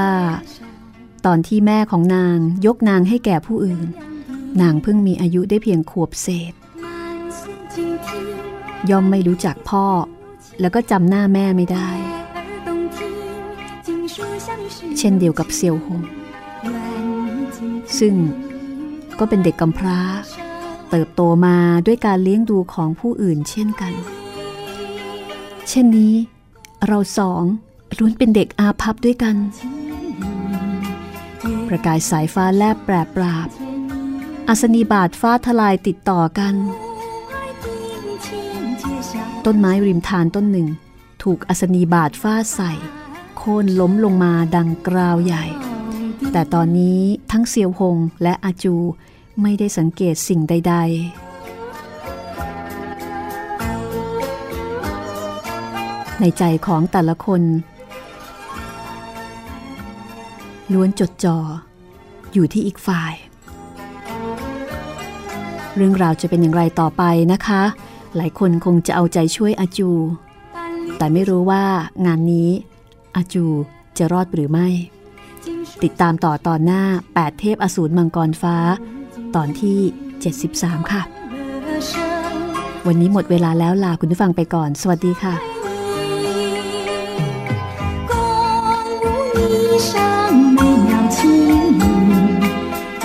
[1.27, 2.37] ตอนที่แม่ของนาง
[2.67, 3.87] ยกนางให้แก่ผู้อื่น
[4.63, 6.53] นางเพิ่งมีอายุได้เพียงขวบเศษ
[8.91, 9.87] ย่อมไม่รู้จักพ่อ
[10.61, 11.91] แล้วก็จำหน้าแม่ไม่ได้
[14.99, 16.03] เช่นเดียวกับเซียวหง
[17.99, 18.15] ซึ่ง
[19.19, 20.01] ก็เป็นเด็กกำพร้า
[20.91, 23.93] เติบโตมาด้วยการเลี้ยงดูของผู้อื่นเช่นกัน
[25.69, 26.15] เช่นนี้
[26.87, 27.43] เราสอง
[27.99, 29.37] ล้วนเป็นเด็กอาภัพด้วยกัน
[31.67, 33.49] ประกายสายฟ้าแลบแปรปราบ
[34.49, 36.55] อัศนีบาทฟ้าทลายติดต่อกัน
[39.45, 40.69] ต้นไม้ริมทานต้นหนึ่ง
[41.23, 42.73] ถูกอัศนีบาทฟาใส่
[43.37, 45.45] โค่นล้มลงมาดังกราวใหญ่
[46.33, 48.77] แต่ตอนนี้ทั้งเซียวหงและอาจู
[49.43, 50.87] ไม่ได้สังเกตสิ่งใด ๆ
[56.21, 57.43] ในใจของแต่ละคน
[60.73, 61.39] ล้วนจดจ่อ
[62.33, 63.13] อยู่ที่อีกฝ่าย
[65.77, 67.03] เรื่องราวจะเป็นอย่างไรต่อไป
[67.33, 67.63] นะคะ
[68.17, 69.91] หลายคนคงจะเอาใจช่วยอาจู
[70.99, 71.65] แต่ไม่รู้ว่า
[72.07, 72.51] งานนี้
[73.17, 73.45] อาจู
[73.99, 74.69] จะรอดหรือไม่
[75.83, 76.83] ติดตามต่อตอนหน้า
[77.15, 78.57] 8 เทพอสูรมังกรฟ้า
[79.37, 79.79] ตอนที่
[80.35, 81.03] 73 ค่ะ
[82.87, 85.35] วันนี้หมดเวลาแล้วลาคุณผู้ฟังไปก่อน สวัสดีค่ะ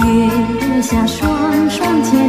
[0.06, 2.29] 月下双双牵